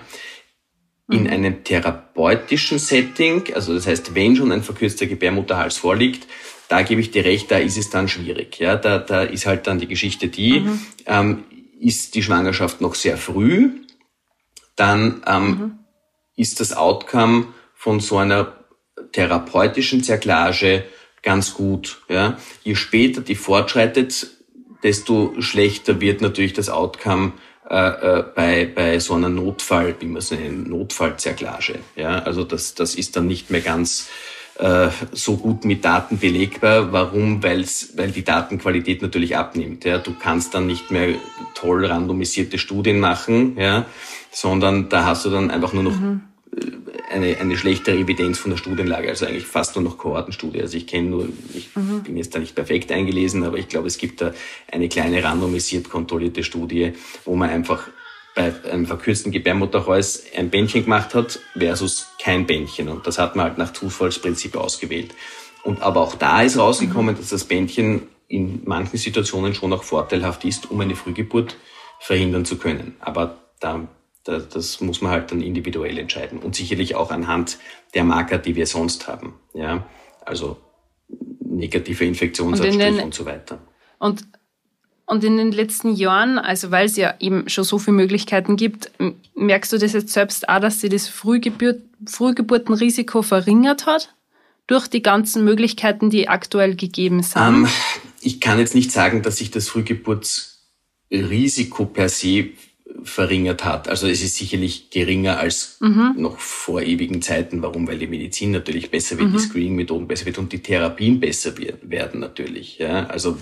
in 1.09 1.23
mhm. 1.23 1.29
einem 1.29 1.63
therapeutischen 1.63 2.79
Setting, 2.79 3.53
also 3.53 3.73
das 3.73 3.85
heißt, 3.85 4.15
wenn 4.15 4.35
schon 4.35 4.51
ein 4.51 4.63
verkürzter 4.63 5.05
Gebärmutterhals 5.05 5.77
vorliegt, 5.77 6.27
da 6.67 6.81
gebe 6.81 6.99
ich 6.99 7.11
dir 7.11 7.25
recht, 7.25 7.51
da 7.51 7.57
ist 7.57 7.77
es 7.77 7.91
dann 7.91 8.07
schwierig. 8.07 8.57
Ja, 8.57 8.75
da, 8.75 8.97
da 8.97 9.21
ist 9.21 9.45
halt 9.45 9.67
dann 9.67 9.79
die 9.79 9.87
Geschichte 9.87 10.29
die, 10.29 10.61
mhm. 10.61 10.81
ähm, 11.05 11.43
ist 11.79 12.15
die 12.15 12.23
Schwangerschaft 12.23 12.81
noch 12.81 12.95
sehr 12.95 13.17
früh, 13.17 13.81
dann 14.75 15.21
ähm, 15.27 15.47
mhm. 15.47 15.79
ist 16.35 16.59
das 16.59 16.75
Outcome 16.75 17.47
von 17.75 17.99
so 17.99 18.17
einer 18.17 18.53
therapeutischen 19.11 20.03
Zerklage 20.03 20.85
ganz 21.21 21.53
gut. 21.53 22.01
Ja. 22.09 22.37
Je 22.63 22.75
später 22.75 23.21
die 23.21 23.35
fortschreitet, 23.35 24.27
desto 24.85 25.33
schlechter 25.39 25.99
wird 25.99 26.21
natürlich 26.21 26.53
das 26.53 26.69
Outcome 26.69 27.33
äh, 27.67 28.19
äh, 28.19 28.23
bei, 28.35 28.71
bei 28.73 28.99
so 28.99 29.15
einer 29.15 29.29
Notfall, 29.29 29.95
wie 29.99 30.05
man 30.05 30.17
es 30.17 30.29
nennt, 30.29 30.69
Notfallzerklage. 30.69 31.79
Ja, 31.95 32.19
also 32.19 32.43
das, 32.43 32.75
das 32.75 32.93
ist 32.93 33.15
dann 33.15 33.25
nicht 33.25 33.49
mehr 33.49 33.61
ganz 33.61 34.09
äh, 34.59 34.89
so 35.11 35.37
gut 35.37 35.65
mit 35.65 35.83
Daten 35.83 36.19
belegbar. 36.19 36.91
Warum? 36.91 37.41
Weil's, 37.41 37.93
weil 37.95 38.11
die 38.11 38.23
Datenqualität 38.23 39.01
natürlich 39.01 39.35
abnimmt. 39.35 39.83
Ja, 39.83 39.97
du 39.97 40.13
kannst 40.13 40.53
dann 40.53 40.67
nicht 40.67 40.91
mehr 40.91 41.15
toll 41.55 41.83
randomisierte 41.87 42.59
Studien 42.59 42.99
machen, 42.99 43.57
ja, 43.57 43.87
sondern 44.31 44.87
da 44.89 45.05
hast 45.05 45.25
du 45.25 45.31
dann 45.31 45.49
einfach 45.49 45.73
nur 45.73 45.83
noch 45.83 45.99
mhm 45.99 46.21
eine, 47.09 47.37
eine 47.37 47.57
schlechtere 47.57 47.97
Evidenz 47.97 48.39
von 48.39 48.51
der 48.51 48.57
Studienlage, 48.57 49.09
also 49.09 49.25
eigentlich 49.25 49.45
fast 49.45 49.75
nur 49.75 49.83
noch 49.83 49.97
Kohortenstudie. 49.97 50.61
Also 50.61 50.77
ich 50.77 50.87
kenne 50.87 51.09
nur, 51.09 51.29
ich 51.53 51.75
mhm. 51.75 52.03
bin 52.03 52.17
jetzt 52.17 52.35
da 52.35 52.39
nicht 52.39 52.55
perfekt 52.55 52.91
eingelesen, 52.91 53.43
aber 53.43 53.57
ich 53.57 53.67
glaube, 53.67 53.87
es 53.87 53.97
gibt 53.97 54.21
da 54.21 54.33
eine 54.71 54.89
kleine 54.89 55.23
randomisiert 55.23 55.89
kontrollierte 55.89 56.43
Studie, 56.43 56.93
wo 57.25 57.35
man 57.35 57.49
einfach 57.49 57.87
bei 58.35 58.53
einem 58.69 58.85
verkürzten 58.85 59.31
Gebärmutterhals 59.31 60.25
ein 60.35 60.49
Bändchen 60.49 60.83
gemacht 60.83 61.15
hat 61.15 61.39
versus 61.57 62.07
kein 62.21 62.45
Bändchen. 62.45 62.89
Und 62.89 63.07
das 63.07 63.17
hat 63.17 63.35
man 63.35 63.45
halt 63.45 63.57
nach 63.57 63.71
Zufallsprinzip 63.71 64.57
ausgewählt. 64.57 65.15
Und 65.63 65.81
aber 65.81 66.01
auch 66.01 66.15
da 66.15 66.41
ist 66.41 66.57
rausgekommen, 66.57 67.15
mhm. 67.15 67.19
dass 67.19 67.29
das 67.29 67.45
Bändchen 67.45 68.03
in 68.27 68.61
manchen 68.65 68.97
Situationen 68.97 69.53
schon 69.53 69.71
auch 69.71 69.83
vorteilhaft 69.83 70.43
ist, 70.45 70.69
um 70.69 70.81
eine 70.81 70.95
Frühgeburt 70.95 71.55
verhindern 71.99 72.43
zu 72.43 72.57
können. 72.57 72.95
Aber 72.99 73.37
da 73.59 73.87
das 74.25 74.81
muss 74.81 75.01
man 75.01 75.11
halt 75.11 75.31
dann 75.31 75.41
individuell 75.41 75.97
entscheiden 75.97 76.39
und 76.39 76.55
sicherlich 76.55 76.95
auch 76.95 77.11
anhand 77.11 77.59
der 77.93 78.03
Marker, 78.03 78.37
die 78.37 78.55
wir 78.55 78.65
sonst 78.65 79.07
haben. 79.07 79.35
Ja, 79.53 79.85
also 80.25 80.57
negative 81.39 82.05
Infektionsabstrich 82.05 82.87
und, 82.87 82.99
und 82.99 83.13
so 83.13 83.25
weiter. 83.25 83.59
Und 83.99 84.25
und 85.07 85.23
in 85.23 85.37
den 85.37 85.51
letzten 85.51 85.93
Jahren, 85.93 86.39
also 86.39 86.71
weil 86.71 86.87
es 86.87 86.97
ja 86.97 87.13
eben 87.19 87.47
schon 87.47 87.63
so 87.63 87.77
viele 87.77 87.95
Möglichkeiten 87.95 88.55
gibt, 88.55 88.89
merkst 89.35 89.71
du 89.71 89.77
das 89.77 89.93
jetzt 89.93 90.11
selbst 90.11 90.49
auch, 90.49 90.59
dass 90.59 90.81
sich 90.81 90.89
das 90.89 91.07
Frühgeburt, 91.07 91.79
Frühgeburtenrisiko 92.07 93.21
verringert 93.21 93.85
hat? 93.85 94.15
Durch 94.65 94.87
die 94.87 95.03
ganzen 95.03 95.45
Möglichkeiten, 95.45 96.09
die 96.09 96.27
aktuell 96.27 96.75
gegeben 96.75 97.21
sind? 97.21 97.39
Ähm, 97.39 97.67
ich 98.19 98.41
kann 98.41 98.57
jetzt 98.57 98.73
nicht 98.73 98.91
sagen, 98.91 99.21
dass 99.21 99.37
sich 99.37 99.51
das 99.51 99.69
Frühgeburtsrisiko 99.69 101.85
per 101.85 102.09
se 102.09 102.49
verringert 103.03 103.65
hat. 103.65 103.87
Also 103.87 104.07
es 104.07 104.23
ist 104.23 104.35
sicherlich 104.35 104.89
geringer 104.89 105.39
als 105.39 105.77
mhm. 105.81 106.13
noch 106.17 106.39
vor 106.39 106.81
ewigen 106.81 107.21
Zeiten. 107.21 107.61
Warum? 107.61 107.87
Weil 107.87 107.99
die 107.99 108.07
Medizin 108.07 108.51
natürlich 108.51 108.91
besser 108.91 109.17
wird, 109.17 109.29
mhm. 109.29 109.33
die 109.33 109.39
Screening-Methoden 109.39 110.07
besser 110.07 110.25
wird 110.25 110.37
und 110.37 110.51
die 110.53 110.59
Therapien 110.59 111.19
besser 111.19 111.53
werden 111.81 112.19
natürlich. 112.19 112.77
Ja? 112.77 113.05
Also 113.07 113.37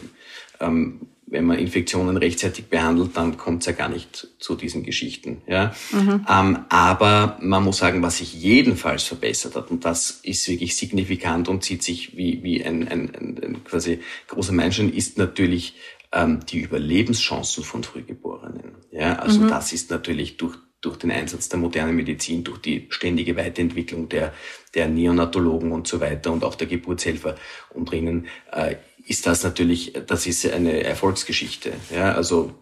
ähm, 0.59 1.01
wenn 1.25 1.45
man 1.45 1.57
Infektionen 1.57 2.17
rechtzeitig 2.17 2.65
behandelt, 2.65 3.17
dann 3.17 3.37
kommt 3.37 3.61
es 3.61 3.65
ja 3.65 3.71
gar 3.71 3.89
nicht 3.89 4.27
zu 4.39 4.55
diesen 4.55 4.83
Geschichten. 4.83 5.41
Ja? 5.47 5.73
Mhm. 5.91 6.25
Ähm, 6.29 6.59
aber 6.69 7.37
man 7.41 7.63
muss 7.63 7.77
sagen, 7.77 8.01
was 8.01 8.17
sich 8.17 8.33
jedenfalls 8.33 9.03
verbessert 9.03 9.55
hat, 9.55 9.71
und 9.71 9.85
das 9.85 10.19
ist 10.23 10.47
wirklich 10.47 10.75
signifikant 10.75 11.47
und 11.47 11.63
zieht 11.63 11.83
sich 11.83 12.15
wie, 12.17 12.43
wie 12.43 12.63
ein, 12.63 12.87
ein, 12.87 13.15
ein, 13.15 13.39
ein 13.43 13.63
quasi 13.63 13.99
großer 14.27 14.53
Meilenstein, 14.53 14.93
ist 14.93 15.17
natürlich 15.17 15.75
ähm, 16.13 16.45
die 16.45 16.59
Überlebenschancen 16.61 17.63
von 17.63 17.83
Frühgeborenen. 17.83 18.75
Ja? 18.91 19.15
Also 19.19 19.41
mhm. 19.41 19.49
das 19.49 19.73
ist 19.73 19.89
natürlich 19.89 20.37
durch 20.37 20.57
durch 20.83 20.97
den 20.97 21.11
Einsatz 21.11 21.47
der 21.47 21.59
modernen 21.59 21.95
Medizin, 21.95 22.43
durch 22.43 22.59
die 22.59 22.87
ständige 22.89 23.37
Weiterentwicklung 23.37 24.09
der, 24.09 24.33
der 24.73 24.89
Neonatologen 24.89 25.71
und 25.71 25.87
so 25.87 26.01
weiter 26.01 26.31
und 26.33 26.43
auch 26.43 26.55
der 26.55 26.67
Geburtshelfer 26.67 27.35
und 27.69 27.89
drinnen 27.89 28.27
äh, 28.51 28.75
ist 29.05 29.25
das 29.25 29.43
natürlich, 29.43 29.93
das 30.07 30.27
ist 30.27 30.45
eine 30.45 30.83
Erfolgsgeschichte. 30.83 31.71
Ja, 31.93 32.13
also 32.13 32.53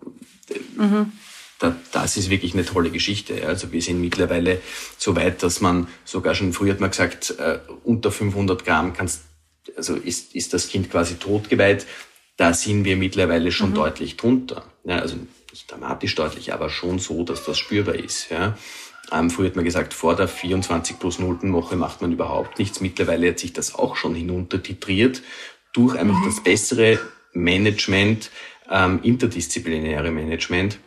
mhm. 0.77 1.11
da, 1.59 1.75
das 1.91 2.15
ist 2.17 2.29
wirklich 2.29 2.53
eine 2.53 2.65
tolle 2.65 2.91
Geschichte. 2.91 3.47
Also 3.47 3.71
wir 3.71 3.81
sind 3.81 3.99
mittlerweile 3.99 4.61
so 4.97 5.15
weit, 5.15 5.41
dass 5.41 5.61
man 5.61 5.87
sogar 6.05 6.35
schon 6.35 6.53
früher 6.53 6.73
hat 6.73 6.79
man 6.79 6.91
gesagt, 6.91 7.35
äh, 7.39 7.59
unter 7.83 8.11
500 8.11 8.65
Gramm 8.65 8.93
kannst, 8.93 9.21
also 9.75 9.95
ist, 9.95 10.35
ist 10.35 10.53
das 10.53 10.67
Kind 10.67 10.91
quasi 10.91 11.15
totgeweiht. 11.15 11.87
Da 12.41 12.55
sind 12.55 12.85
wir 12.85 12.97
mittlerweile 12.97 13.51
schon 13.51 13.69
mhm. 13.69 13.75
deutlich 13.75 14.17
drunter. 14.17 14.65
Ja, 14.83 14.97
also 14.97 15.15
nicht 15.51 15.71
dramatisch 15.71 16.15
deutlich, 16.15 16.51
aber 16.51 16.71
schon 16.71 16.97
so, 16.97 17.23
dass 17.23 17.45
das 17.45 17.59
spürbar 17.59 17.93
ist. 17.93 18.31
Ja. 18.31 18.57
Ähm, 19.11 19.29
früher 19.29 19.45
hat 19.45 19.55
man 19.55 19.63
gesagt, 19.63 19.93
vor 19.93 20.15
der 20.15 20.27
24 20.27 20.97
plus 20.97 21.19
0. 21.19 21.37
Woche 21.53 21.75
macht 21.75 22.01
man 22.01 22.11
überhaupt 22.11 22.57
nichts. 22.57 22.81
Mittlerweile 22.81 23.29
hat 23.29 23.37
sich 23.37 23.53
das 23.53 23.75
auch 23.75 23.95
schon 23.95 24.15
hinuntertitriert 24.15 25.21
durch 25.73 25.95
einfach 25.95 26.17
mhm. 26.17 26.25
das 26.25 26.41
bessere 26.41 26.97
Management, 27.33 28.31
ähm, 28.71 29.01
interdisziplinäre 29.03 30.09
Management. 30.09 30.79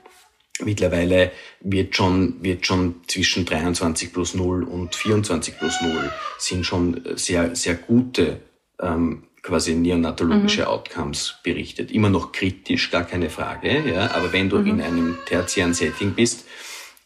Mittlerweile 0.59 1.31
wird 1.61 1.95
schon, 1.95 2.43
wird 2.43 2.67
schon 2.67 2.97
zwischen 3.07 3.45
23 3.45 4.13
plus 4.13 4.35
0 4.35 4.65
und 4.65 4.97
24 4.97 5.57
plus 5.57 5.81
0 5.83 6.13
sind 6.37 6.67
schon 6.67 7.01
sehr, 7.15 7.55
sehr 7.55 7.77
gute 7.77 8.41
ähm, 8.81 9.23
quasi 9.45 9.75
neonatologische 9.75 10.63
mhm. 10.63 10.69
Outcomes 10.69 11.37
berichtet. 11.43 11.93
Immer 11.93 12.11
noch 12.11 12.33
kritisch, 12.33 12.91
gar 12.91 13.05
keine 13.05 13.31
Frage, 13.31 13.83
ja, 13.89 14.11
aber 14.13 14.33
wenn 14.33 14.49
du 14.49 14.59
mhm. 14.59 14.67
in 14.67 14.81
einem 14.81 15.19
tertiären 15.27 15.75
Setting 15.75 16.15
bist, 16.15 16.47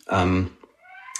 ähm, 0.08 0.50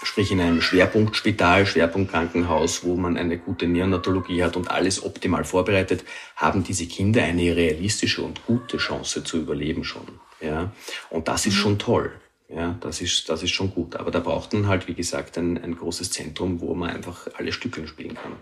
sprich 0.03 0.31
in 0.31 0.41
einem 0.41 0.63
Schwerpunktspital, 0.63 1.67
Schwerpunktkrankenhaus, 1.67 2.85
wo 2.85 2.95
man 2.95 3.17
eine 3.17 3.37
gute 3.37 3.67
Neonatologie 3.67 4.45
hat 4.45 4.57
und 4.57 4.71
alles 4.71 5.03
optimal 5.03 5.45
vorbereitet, 5.45 6.05
haben 6.37 6.63
diese 6.63 6.87
Kinder 6.87 7.25
eine 7.25 7.57
realistische 7.57 8.23
und 8.23 8.47
gute 8.47 8.77
Chance 8.77 9.25
zu 9.25 9.39
überleben 9.39 9.83
schon. 9.83 10.07
Ja, 10.41 10.73
und 11.11 11.27
das 11.27 11.47
ist 11.47 11.57
mhm. 11.57 11.59
schon 11.59 11.79
toll. 11.81 12.13
Ja, 12.49 12.79
das 12.81 13.03
ist, 13.03 13.29
das 13.29 13.43
ist 13.43 13.51
schon 13.51 13.75
gut. 13.75 13.97
Aber 13.97 14.11
da 14.11 14.21
braucht 14.21 14.55
man 14.55 14.69
halt, 14.69 14.89
wie 14.89 14.95
gesagt, 14.95 15.37
ein, 15.37 15.63
ein 15.63 15.77
großes 15.77 16.13
Zentrum, 16.13 16.61
wo 16.61 16.75
man 16.75 16.91
einfach 16.91 17.29
alle 17.37 17.53
Stückchen 17.53 17.89
spielen 17.89 18.15
kann. 18.15 18.37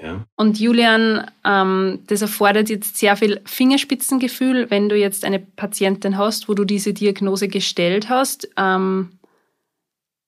Ja. 0.00 0.26
Und 0.36 0.58
Julian, 0.58 1.30
ähm, 1.44 2.00
das 2.08 2.22
erfordert 2.22 2.68
jetzt 2.68 2.96
sehr 2.96 3.16
viel 3.16 3.40
Fingerspitzengefühl, 3.44 4.70
wenn 4.70 4.88
du 4.88 4.96
jetzt 4.96 5.24
eine 5.24 5.38
Patientin 5.38 6.18
hast, 6.18 6.48
wo 6.48 6.54
du 6.54 6.64
diese 6.64 6.92
Diagnose 6.92 7.48
gestellt 7.48 8.08
hast. 8.08 8.48
Ähm, 8.56 9.10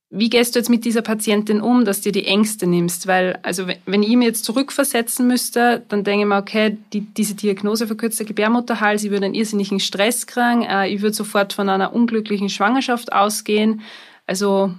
wie 0.08 0.30
gehst 0.30 0.54
du 0.54 0.60
jetzt 0.60 0.70
mit 0.70 0.84
dieser 0.84 1.02
Patientin 1.02 1.60
um, 1.60 1.84
dass 1.84 2.00
du 2.00 2.12
die 2.12 2.26
Ängste 2.26 2.68
nimmst? 2.68 3.08
Weil, 3.08 3.40
also 3.42 3.66
wenn 3.86 4.04
ich 4.04 4.16
mir 4.16 4.26
jetzt 4.26 4.44
zurückversetzen 4.44 5.26
müsste, 5.26 5.84
dann 5.88 6.04
denke 6.04 6.22
ich 6.22 6.28
mir, 6.28 6.38
okay, 6.38 6.76
die, 6.92 7.00
diese 7.00 7.34
Diagnose 7.34 7.88
verkürzter 7.88 8.24
Gebärmutterhals, 8.24 9.02
ich 9.02 9.10
würde 9.10 9.26
einen 9.26 9.34
irrsinnigen 9.34 9.80
Stress 9.80 10.28
kriegen, 10.28 10.62
äh, 10.62 10.88
ich 10.88 11.02
würde 11.02 11.14
sofort 11.14 11.52
von 11.52 11.68
einer 11.68 11.92
unglücklichen 11.92 12.48
Schwangerschaft 12.48 13.12
ausgehen. 13.12 13.82
Also 14.26 14.72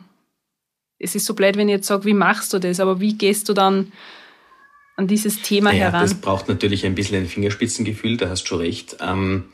es 0.97 1.13
ist 1.13 1.25
so 1.25 1.33
blöd, 1.33 1.57
wenn 1.57 1.67
ich 1.67 1.75
jetzt 1.75 1.87
sage, 1.87 2.05
wie 2.05 2.13
machst 2.13 2.53
du 2.53 2.59
das, 2.59 2.79
aber 2.79 3.01
wie 3.01 3.13
gehst 3.13 3.49
du 3.49 3.53
dann 3.53 3.91
an 4.97 5.07
dieses 5.07 5.41
Thema 5.41 5.71
ja, 5.71 5.85
heran? 5.85 6.01
Das 6.01 6.15
braucht 6.15 6.49
natürlich 6.49 6.85
ein 6.85 6.95
bisschen 6.95 7.15
ein 7.15 7.27
Fingerspitzengefühl, 7.27 8.17
da 8.17 8.29
hast 8.29 8.43
du 8.43 8.47
schon 8.47 8.59
recht. 8.59 8.97
Ähm, 8.99 9.45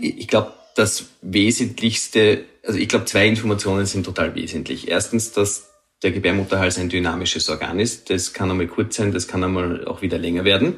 ich 0.00 0.28
glaube, 0.28 0.54
das 0.76 1.06
Wesentlichste, 1.20 2.44
also 2.66 2.78
ich 2.78 2.88
glaube, 2.88 3.04
zwei 3.04 3.28
Informationen 3.28 3.84
sind 3.84 4.04
total 4.04 4.34
wesentlich. 4.34 4.88
Erstens, 4.88 5.32
dass 5.32 5.68
der 6.02 6.12
Gebärmutterhals 6.12 6.78
ein 6.78 6.88
dynamisches 6.88 7.48
Organ 7.48 7.80
ist. 7.80 8.10
Das 8.10 8.32
kann 8.32 8.50
einmal 8.50 8.66
kurz 8.66 8.96
sein, 8.96 9.12
das 9.12 9.26
kann 9.26 9.42
einmal 9.42 9.86
auch 9.86 10.02
wieder 10.02 10.18
länger 10.18 10.44
werden. 10.44 10.76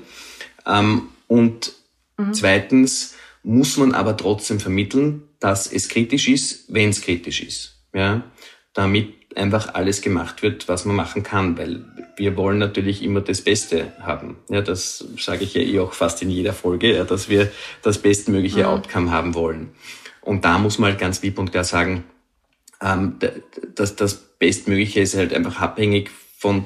Ähm, 0.67 1.09
und 1.27 1.73
mhm. 2.17 2.33
zweitens 2.33 3.15
muss 3.43 3.77
man 3.77 3.93
aber 3.93 4.17
trotzdem 4.17 4.61
vermitteln, 4.61 5.23
dass 5.41 5.71
es 5.71 5.89
kritisch 5.89 6.29
ist, 6.29 6.73
wenn 6.73 6.91
es 6.91 7.03
kritisch 7.03 7.43
ist. 7.43 7.83
Ja, 7.93 8.23
damit 8.73 9.15
einfach 9.37 9.75
alles 9.75 10.01
gemacht 10.01 10.43
wird, 10.43 10.67
was 10.69 10.85
man 10.85 10.97
machen 10.97 11.23
kann, 11.23 11.59
weil 11.59 11.85
wir 12.17 12.37
wollen 12.37 12.59
natürlich 12.59 13.03
immer 13.03 13.21
das 13.21 13.43
Beste 13.43 13.93
haben. 14.01 14.39
Ja, 14.49 14.63
das 14.63 15.05
sage 15.19 15.45
ich 15.45 15.55
ja 15.55 15.61
eh 15.61 15.79
auch 15.79 15.93
fast 15.93 16.23
in 16.23 16.31
jeder 16.31 16.53
Folge, 16.53 16.97
ja, 16.97 17.05
dass 17.05 17.29
wir 17.29 17.51
das 17.83 17.99
bestmögliche 17.99 18.61
ja. 18.61 18.69
Outcome 18.69 19.11
haben 19.11 19.35
wollen. 19.35 19.71
Und 20.23 20.45
da 20.45 20.59
muss 20.59 20.79
man 20.79 20.91
halt 20.91 21.01
ganz 21.01 21.23
lieb 21.23 21.39
und 21.39 21.53
klar 21.53 21.65
sagen, 21.65 22.05
ähm, 22.83 23.19
dass 23.75 23.97
das 23.97 24.15
Bestmögliche 24.39 25.01
ist 25.01 25.17
halt 25.17 25.33
einfach 25.33 25.61
abhängig 25.61 26.11
von 26.39 26.65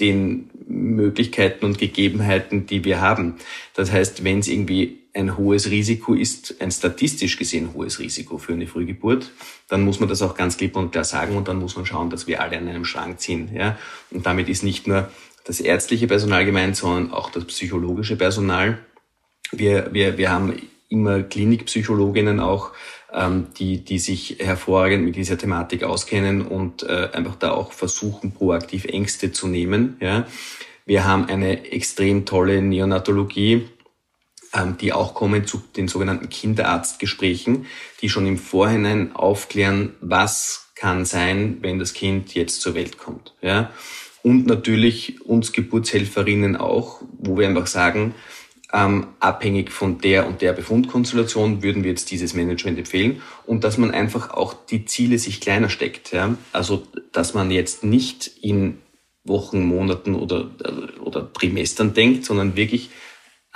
den 0.00 0.50
Möglichkeiten 0.66 1.64
und 1.64 1.78
Gegebenheiten, 1.78 2.66
die 2.66 2.84
wir 2.84 3.00
haben. 3.00 3.36
Das 3.74 3.92
heißt, 3.92 4.24
wenn 4.24 4.38
es 4.38 4.48
irgendwie 4.48 4.98
ein 5.18 5.36
hohes 5.36 5.70
Risiko 5.70 6.14
ist, 6.14 6.60
ein 6.60 6.70
statistisch 6.70 7.36
gesehen 7.36 7.74
hohes 7.74 7.98
Risiko 7.98 8.38
für 8.38 8.52
eine 8.52 8.66
Frühgeburt, 8.66 9.30
dann 9.68 9.84
muss 9.84 10.00
man 10.00 10.08
das 10.08 10.22
auch 10.22 10.36
ganz 10.36 10.56
klipp 10.56 10.76
und 10.76 10.92
klar 10.92 11.04
sagen 11.04 11.36
und 11.36 11.48
dann 11.48 11.58
muss 11.58 11.76
man 11.76 11.84
schauen, 11.84 12.08
dass 12.08 12.26
wir 12.26 12.40
alle 12.40 12.56
an 12.56 12.68
einem 12.68 12.84
Schrank 12.84 13.20
ziehen. 13.20 13.50
Ja? 13.52 13.76
Und 14.10 14.26
damit 14.26 14.48
ist 14.48 14.62
nicht 14.62 14.86
nur 14.86 15.10
das 15.44 15.60
ärztliche 15.60 16.06
Personal 16.06 16.44
gemeint, 16.44 16.76
sondern 16.76 17.12
auch 17.12 17.30
das 17.30 17.44
psychologische 17.46 18.16
Personal. 18.16 18.78
Wir, 19.50 19.88
wir, 19.92 20.18
wir 20.18 20.30
haben 20.30 20.62
immer 20.88 21.22
Klinikpsychologinnen 21.22 22.38
auch, 22.38 22.70
ähm, 23.12 23.48
die, 23.58 23.84
die 23.84 23.98
sich 23.98 24.36
hervorragend 24.38 25.04
mit 25.04 25.16
dieser 25.16 25.38
Thematik 25.38 25.82
auskennen 25.82 26.42
und 26.42 26.82
äh, 26.82 27.08
einfach 27.12 27.36
da 27.36 27.52
auch 27.52 27.72
versuchen, 27.72 28.32
proaktiv 28.32 28.84
Ängste 28.84 29.32
zu 29.32 29.48
nehmen. 29.48 29.96
Ja. 30.00 30.26
Wir 30.84 31.04
haben 31.04 31.26
eine 31.26 31.70
extrem 31.72 32.24
tolle 32.24 32.62
Neonatologie, 32.62 33.68
die 34.80 34.92
auch 34.92 35.14
kommen 35.14 35.46
zu 35.46 35.62
den 35.76 35.88
sogenannten 35.88 36.28
Kinderarztgesprächen, 36.28 37.66
die 38.00 38.08
schon 38.08 38.26
im 38.26 38.38
Vorhinein 38.38 39.14
aufklären, 39.14 39.94
was 40.00 40.68
kann 40.74 41.04
sein, 41.04 41.58
wenn 41.60 41.78
das 41.78 41.92
Kind 41.92 42.34
jetzt 42.34 42.60
zur 42.60 42.74
Welt 42.74 42.98
kommt. 42.98 43.34
Ja? 43.42 43.72
Und 44.22 44.46
natürlich 44.46 45.20
uns 45.24 45.52
Geburtshelferinnen 45.52 46.56
auch, 46.56 47.02
wo 47.18 47.36
wir 47.36 47.48
einfach 47.48 47.66
sagen, 47.66 48.14
ähm, 48.72 49.08
abhängig 49.18 49.70
von 49.70 49.98
der 49.98 50.26
und 50.26 50.42
der 50.42 50.52
Befundkonstellation 50.52 51.62
würden 51.62 51.84
wir 51.84 51.90
jetzt 51.90 52.10
dieses 52.10 52.34
Management 52.34 52.78
empfehlen 52.78 53.22
und 53.46 53.64
dass 53.64 53.78
man 53.78 53.92
einfach 53.92 54.30
auch 54.30 54.52
die 54.52 54.84
Ziele 54.84 55.18
sich 55.18 55.40
kleiner 55.40 55.70
steckt. 55.70 56.12
Ja? 56.12 56.36
Also 56.52 56.86
dass 57.12 57.34
man 57.34 57.50
jetzt 57.50 57.82
nicht 57.82 58.30
in 58.42 58.78
Wochen, 59.24 59.62
Monaten 59.62 60.14
oder, 60.14 60.50
oder 61.02 61.32
Trimestern 61.32 61.94
denkt, 61.94 62.24
sondern 62.24 62.56
wirklich 62.56 62.90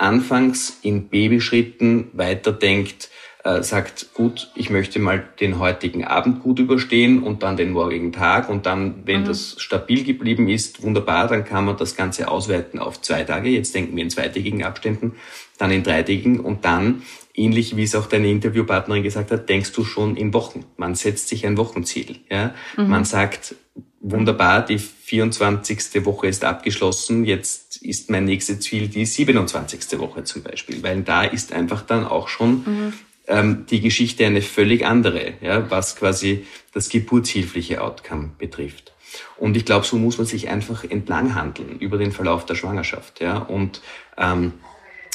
anfangs 0.03 0.79
in 0.81 1.07
Babyschritten 1.07 2.09
weiterdenkt, 2.11 3.09
äh, 3.45 3.63
sagt, 3.63 4.13
gut, 4.13 4.51
ich 4.53 4.69
möchte 4.69 4.99
mal 4.99 5.23
den 5.39 5.59
heutigen 5.59 6.03
Abend 6.03 6.43
gut 6.43 6.59
überstehen 6.59 7.23
und 7.23 7.41
dann 7.41 7.57
den 7.57 7.71
morgigen 7.71 8.11
Tag 8.11 8.49
und 8.49 8.65
dann, 8.65 9.03
wenn 9.05 9.21
mhm. 9.21 9.25
das 9.25 9.55
stabil 9.59 10.03
geblieben 10.03 10.49
ist, 10.49 10.83
wunderbar, 10.83 11.27
dann 11.27 11.45
kann 11.45 11.65
man 11.65 11.77
das 11.77 11.95
Ganze 11.95 12.27
ausweiten 12.27 12.79
auf 12.79 13.01
zwei 13.01 13.23
Tage. 13.23 13.49
Jetzt 13.49 13.73
denken 13.75 13.95
wir 13.95 14.03
in 14.03 14.09
zweitägigen 14.09 14.63
Abständen, 14.63 15.13
dann 15.57 15.71
in 15.71 15.83
dreitägigen 15.83 16.41
und 16.41 16.65
dann, 16.65 17.03
ähnlich 17.33 17.77
wie 17.77 17.83
es 17.83 17.95
auch 17.95 18.07
deine 18.07 18.29
Interviewpartnerin 18.29 19.03
gesagt 19.03 19.31
hat, 19.31 19.47
denkst 19.47 19.71
du 19.71 19.85
schon 19.85 20.17
in 20.17 20.33
Wochen. 20.33 20.65
Man 20.75 20.95
setzt 20.95 21.29
sich 21.29 21.45
ein 21.45 21.57
Wochenziel. 21.57 22.17
Ja? 22.29 22.53
Mhm. 22.77 22.89
Man 22.89 23.05
sagt, 23.05 23.55
wunderbar, 24.03 24.63
die 24.63 24.77
24. 24.77 26.05
Woche 26.05 26.27
ist 26.27 26.43
abgeschlossen, 26.43 27.25
jetzt 27.25 27.77
ist 27.77 28.09
mein 28.11 28.25
nächstes 28.25 28.59
Ziel 28.59 28.87
die 28.87 29.05
27. 29.05 29.99
Woche 29.99 30.23
zum 30.23 30.43
Beispiel, 30.43 30.83
weil 30.83 31.01
da 31.01 31.23
ist 31.23 31.53
einfach 31.53 31.81
dann 31.81 32.05
auch 32.05 32.27
schon 32.27 32.63
mhm. 32.65 32.93
ähm, 33.27 33.65
die 33.69 33.81
Geschichte 33.81 34.25
eine 34.25 34.41
völlig 34.41 34.85
andere, 34.85 35.33
ja, 35.41 35.71
was 35.71 35.95
quasi 35.95 36.45
das 36.73 36.89
geburtshilfliche 36.89 37.81
Outcome 37.81 38.31
betrifft. 38.37 38.93
Und 39.37 39.57
ich 39.57 39.65
glaube, 39.65 39.85
so 39.85 39.97
muss 39.97 40.17
man 40.17 40.27
sich 40.27 40.49
einfach 40.49 40.83
entlang 40.83 41.35
handeln 41.35 41.79
über 41.79 41.97
den 41.97 42.11
Verlauf 42.11 42.45
der 42.45 42.55
Schwangerschaft. 42.55 43.21
Ja? 43.21 43.37
Und 43.37 43.81
ähm, 44.17 44.53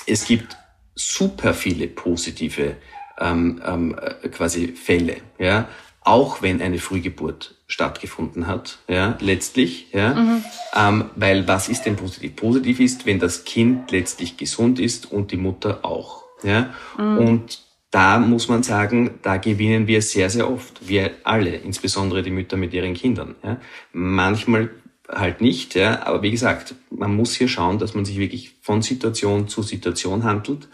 es 0.07 0.27
gibt 0.27 0.57
super 0.95 1.55
viele 1.55 1.89
positive 1.89 2.77
ähm, 3.19 3.61
ähm, 3.65 3.99
äh, 4.01 4.29
quasi 4.29 4.69
Fälle. 4.69 5.17
Ja? 5.39 5.69
Auch 6.09 6.41
wenn 6.41 6.63
eine 6.63 6.79
Frühgeburt 6.79 7.55
stattgefunden 7.67 8.47
hat, 8.47 8.79
ja, 8.89 9.19
letztlich, 9.21 9.89
ja, 9.93 10.15
mhm. 10.15 10.45
ähm, 10.75 11.05
weil 11.17 11.47
was 11.47 11.69
ist 11.69 11.83
denn 11.83 11.97
positiv? 11.97 12.35
Positiv 12.35 12.81
ist, 12.81 13.05
wenn 13.05 13.19
das 13.19 13.45
Kind 13.45 13.91
letztlich 13.91 14.39
gesund 14.39 14.81
ist 14.81 15.13
und 15.13 15.33
die 15.33 15.37
Mutter 15.37 15.85
auch, 15.85 16.25
ja, 16.43 16.71
mhm. 16.97 17.19
und 17.19 17.59
da 17.91 18.19
muss 18.19 18.49
man 18.49 18.63
sagen, 18.63 19.19
da 19.23 19.39
gewinnen 19.39 19.87
wir 19.87 20.03
sehr, 20.03 20.29
sehr 20.29 20.51
oft. 20.51 20.89
Wir 20.89 21.13
alle, 21.25 21.57
insbesondere 21.57 22.23
die 22.23 22.31
Mütter 22.31 22.57
mit 22.57 22.75
ihren 22.75 22.95
Kindern. 22.95 23.35
Ja. 23.43 23.57
Manchmal 23.93 24.71
halt 25.09 25.41
nicht, 25.41 25.75
ja. 25.75 26.03
Aber 26.07 26.23
wie 26.23 26.31
gesagt, 26.31 26.75
man 26.91 27.17
muss 27.17 27.35
hier 27.35 27.49
schauen, 27.49 27.79
dass 27.79 27.95
man 27.95 28.05
sich 28.05 28.19
wirklich 28.19 28.57
von 28.61 28.83
Situation 28.83 29.49
zu 29.49 29.63
Situation 29.63 30.25
handelt 30.25 30.69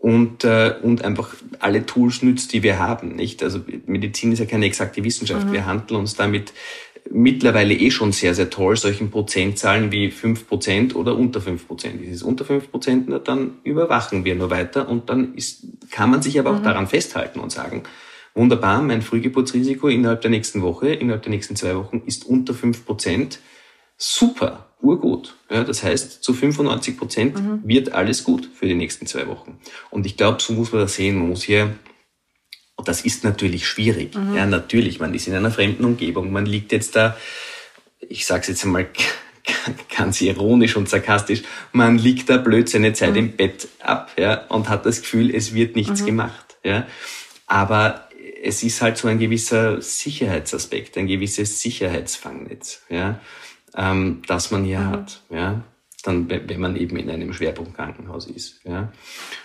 und, 0.00 0.44
äh, 0.44 0.74
und 0.82 1.04
einfach 1.04 1.34
alle 1.58 1.84
Tools 1.84 2.22
nützt, 2.22 2.54
die 2.54 2.62
wir 2.62 2.78
haben. 2.78 3.16
Nicht? 3.16 3.42
Also 3.42 3.60
Medizin 3.86 4.32
ist 4.32 4.38
ja 4.38 4.46
keine 4.46 4.64
exakte 4.64 5.04
Wissenschaft. 5.04 5.46
Mhm. 5.46 5.52
Wir 5.52 5.66
handeln 5.66 6.00
uns 6.00 6.16
damit 6.16 6.54
mittlerweile 7.10 7.74
eh 7.74 7.90
schon 7.90 8.12
sehr, 8.12 8.34
sehr 8.34 8.48
toll, 8.48 8.76
solchen 8.76 9.10
Prozentzahlen 9.10 9.92
wie 9.92 10.10
fünf 10.10 10.48
Prozent 10.48 10.96
oder 10.96 11.16
unter 11.16 11.40
fünf 11.42 11.66
Prozent. 11.66 12.02
Ist 12.02 12.16
es 12.16 12.22
unter 12.22 12.46
fünf 12.46 12.70
Prozent, 12.70 13.10
dann 13.24 13.58
überwachen 13.62 14.24
wir 14.24 14.34
nur 14.36 14.50
weiter 14.50 14.88
und 14.88 15.10
dann 15.10 15.34
ist, 15.34 15.66
kann 15.90 16.10
man 16.10 16.22
sich 16.22 16.38
aber 16.38 16.50
auch 16.50 16.60
mhm. 16.60 16.64
daran 16.64 16.86
festhalten 16.86 17.40
und 17.40 17.52
sagen, 17.52 17.82
wunderbar, 18.34 18.80
mein 18.80 19.02
Frühgeburtsrisiko 19.02 19.88
innerhalb 19.88 20.22
der 20.22 20.30
nächsten 20.30 20.62
Woche, 20.62 20.94
innerhalb 20.94 21.22
der 21.22 21.30
nächsten 21.30 21.56
zwei 21.56 21.76
Wochen 21.76 22.02
ist 22.06 22.24
unter 22.24 22.54
fünf 22.54 22.86
Prozent. 22.86 23.40
Super, 23.98 24.69
urgut. 24.82 25.36
Ja, 25.50 25.64
das 25.64 25.82
heißt, 25.82 26.22
zu 26.22 26.32
95 26.32 26.96
Prozent 26.96 27.36
mhm. 27.36 27.60
wird 27.64 27.92
alles 27.92 28.24
gut 28.24 28.48
für 28.54 28.66
die 28.66 28.74
nächsten 28.74 29.06
zwei 29.06 29.26
Wochen. 29.26 29.58
Und 29.90 30.06
ich 30.06 30.16
glaube, 30.16 30.40
so 30.40 30.52
muss 30.52 30.72
man 30.72 30.82
das 30.82 30.94
sehen. 30.94 31.18
Man 31.18 31.28
muss 31.28 31.42
hier 31.42 31.74
und 32.80 32.88
das 32.88 33.02
ist 33.02 33.24
natürlich 33.24 33.66
schwierig. 33.66 34.14
Mhm. 34.14 34.34
Ja, 34.34 34.46
natürlich, 34.46 35.00
man 35.00 35.12
ist 35.12 35.28
in 35.28 35.34
einer 35.34 35.50
fremden 35.50 35.84
Umgebung. 35.84 36.32
Man 36.32 36.46
liegt 36.46 36.72
jetzt 36.72 36.96
da, 36.96 37.14
ich 38.00 38.24
sage 38.24 38.40
es 38.40 38.48
jetzt 38.48 38.64
einmal 38.64 38.86
ganz 39.96 40.18
ironisch 40.22 40.76
und 40.76 40.88
sarkastisch, 40.88 41.42
man 41.72 41.98
liegt 41.98 42.30
da 42.30 42.38
blöd 42.38 42.70
seine 42.70 42.94
Zeit 42.94 43.10
mhm. 43.10 43.16
im 43.16 43.32
Bett 43.32 43.68
ab 43.80 44.12
ja, 44.16 44.46
und 44.46 44.70
hat 44.70 44.86
das 44.86 45.02
Gefühl, 45.02 45.34
es 45.34 45.52
wird 45.52 45.76
nichts 45.76 46.00
mhm. 46.00 46.06
gemacht. 46.06 46.56
Ja. 46.64 46.86
Aber 47.46 48.08
es 48.42 48.62
ist 48.62 48.80
halt 48.80 48.96
so 48.96 49.08
ein 49.08 49.18
gewisser 49.18 49.82
Sicherheitsaspekt, 49.82 50.96
ein 50.96 51.06
gewisses 51.06 51.60
Sicherheitsfangnetz, 51.60 52.80
ja, 52.88 53.20
ähm, 53.76 54.22
das 54.26 54.50
man 54.50 54.64
hier 54.64 54.80
mhm. 54.80 54.90
hat. 54.90 55.22
Ja 55.30 55.62
dann, 56.02 56.30
wenn 56.30 56.60
man 56.60 56.76
eben 56.76 56.96
in 56.96 57.10
einem 57.10 57.32
Schwerpunktkrankenhaus 57.32 58.26
ist. 58.26 58.60
Ja. 58.64 58.92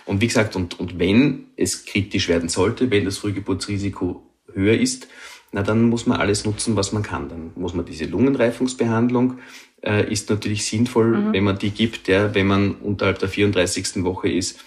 Und 0.04 0.20
wie 0.20 0.26
gesagt, 0.26 0.56
und, 0.56 0.78
und 0.78 0.98
wenn 0.98 1.46
es 1.56 1.84
kritisch 1.84 2.28
werden 2.28 2.48
sollte, 2.48 2.90
wenn 2.90 3.04
das 3.04 3.18
Frühgeburtsrisiko 3.18 4.22
höher 4.52 4.78
ist, 4.78 5.08
na 5.52 5.62
dann 5.62 5.82
muss 5.82 6.06
man 6.06 6.18
alles 6.18 6.44
nutzen, 6.44 6.76
was 6.76 6.92
man 6.92 7.02
kann. 7.02 7.28
Dann 7.28 7.52
muss 7.54 7.74
man 7.74 7.84
diese 7.84 8.06
Lungenreifungsbehandlung 8.06 9.38
äh, 9.82 10.10
ist 10.10 10.28
natürlich 10.30 10.66
sinnvoll, 10.66 11.18
mhm. 11.18 11.32
wenn 11.32 11.44
man 11.44 11.58
die 11.58 11.70
gibt, 11.70 12.08
ja, 12.08 12.34
wenn 12.34 12.46
man 12.46 12.72
unterhalb 12.76 13.18
der 13.18 13.28
34. 13.28 14.02
Woche 14.04 14.28
ist. 14.28 14.58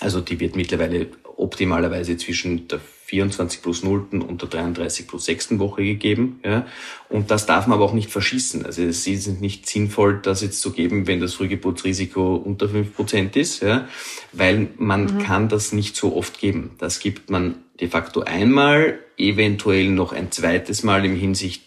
Also 0.00 0.20
die 0.20 0.38
wird 0.38 0.56
mittlerweile 0.56 1.08
optimalerweise 1.36 2.16
zwischen 2.16 2.68
der 2.68 2.80
24 3.06 3.62
plus 3.62 3.82
0. 3.84 4.08
und 4.10 4.42
der 4.42 4.48
33 4.48 5.06
plus 5.06 5.26
6. 5.26 5.60
Woche 5.60 5.84
gegeben. 5.84 6.40
Ja. 6.44 6.66
Und 7.08 7.30
das 7.30 7.46
darf 7.46 7.68
man 7.68 7.76
aber 7.76 7.84
auch 7.84 7.92
nicht 7.92 8.10
verschießen. 8.10 8.66
Also 8.66 8.82
es 8.82 9.06
ist 9.06 9.40
nicht 9.40 9.68
sinnvoll, 9.68 10.18
das 10.20 10.42
jetzt 10.42 10.60
zu 10.60 10.72
geben, 10.72 11.06
wenn 11.06 11.20
das 11.20 11.34
Frühgeburtsrisiko 11.34 12.34
unter 12.34 12.66
5% 12.66 13.36
ist, 13.36 13.62
ja, 13.62 13.86
weil 14.32 14.70
man 14.76 15.04
mhm. 15.04 15.18
kann 15.20 15.48
das 15.48 15.72
nicht 15.72 15.94
so 15.94 16.16
oft 16.16 16.40
geben. 16.40 16.72
Das 16.78 16.98
gibt 16.98 17.30
man 17.30 17.54
de 17.80 17.88
facto 17.88 18.22
einmal, 18.22 18.98
eventuell 19.16 19.88
noch 19.90 20.12
ein 20.12 20.32
zweites 20.32 20.82
Mal 20.82 21.04
im 21.04 21.14
Hinsicht, 21.14 21.62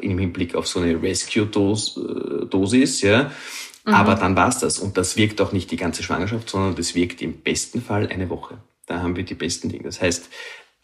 im 0.00 0.18
Hinblick 0.18 0.54
auf 0.54 0.66
so 0.66 0.80
eine 0.80 1.02
Rescue-Dosis, 1.02 3.02
ja. 3.02 3.30
Mhm. 3.84 3.94
Aber 3.94 4.14
dann 4.14 4.36
war's 4.36 4.60
das. 4.60 4.78
Und 4.78 4.96
das 4.96 5.18
wirkt 5.18 5.42
auch 5.42 5.52
nicht 5.52 5.70
die 5.70 5.76
ganze 5.76 6.02
Schwangerschaft, 6.02 6.48
sondern 6.48 6.76
das 6.76 6.94
wirkt 6.94 7.20
im 7.20 7.42
besten 7.42 7.82
Fall 7.82 8.08
eine 8.08 8.30
Woche. 8.30 8.56
Da 8.88 9.02
haben 9.02 9.16
wir 9.16 9.22
die 9.22 9.34
besten 9.34 9.68
Dinge. 9.68 9.84
Das 9.84 10.00
heißt, 10.00 10.30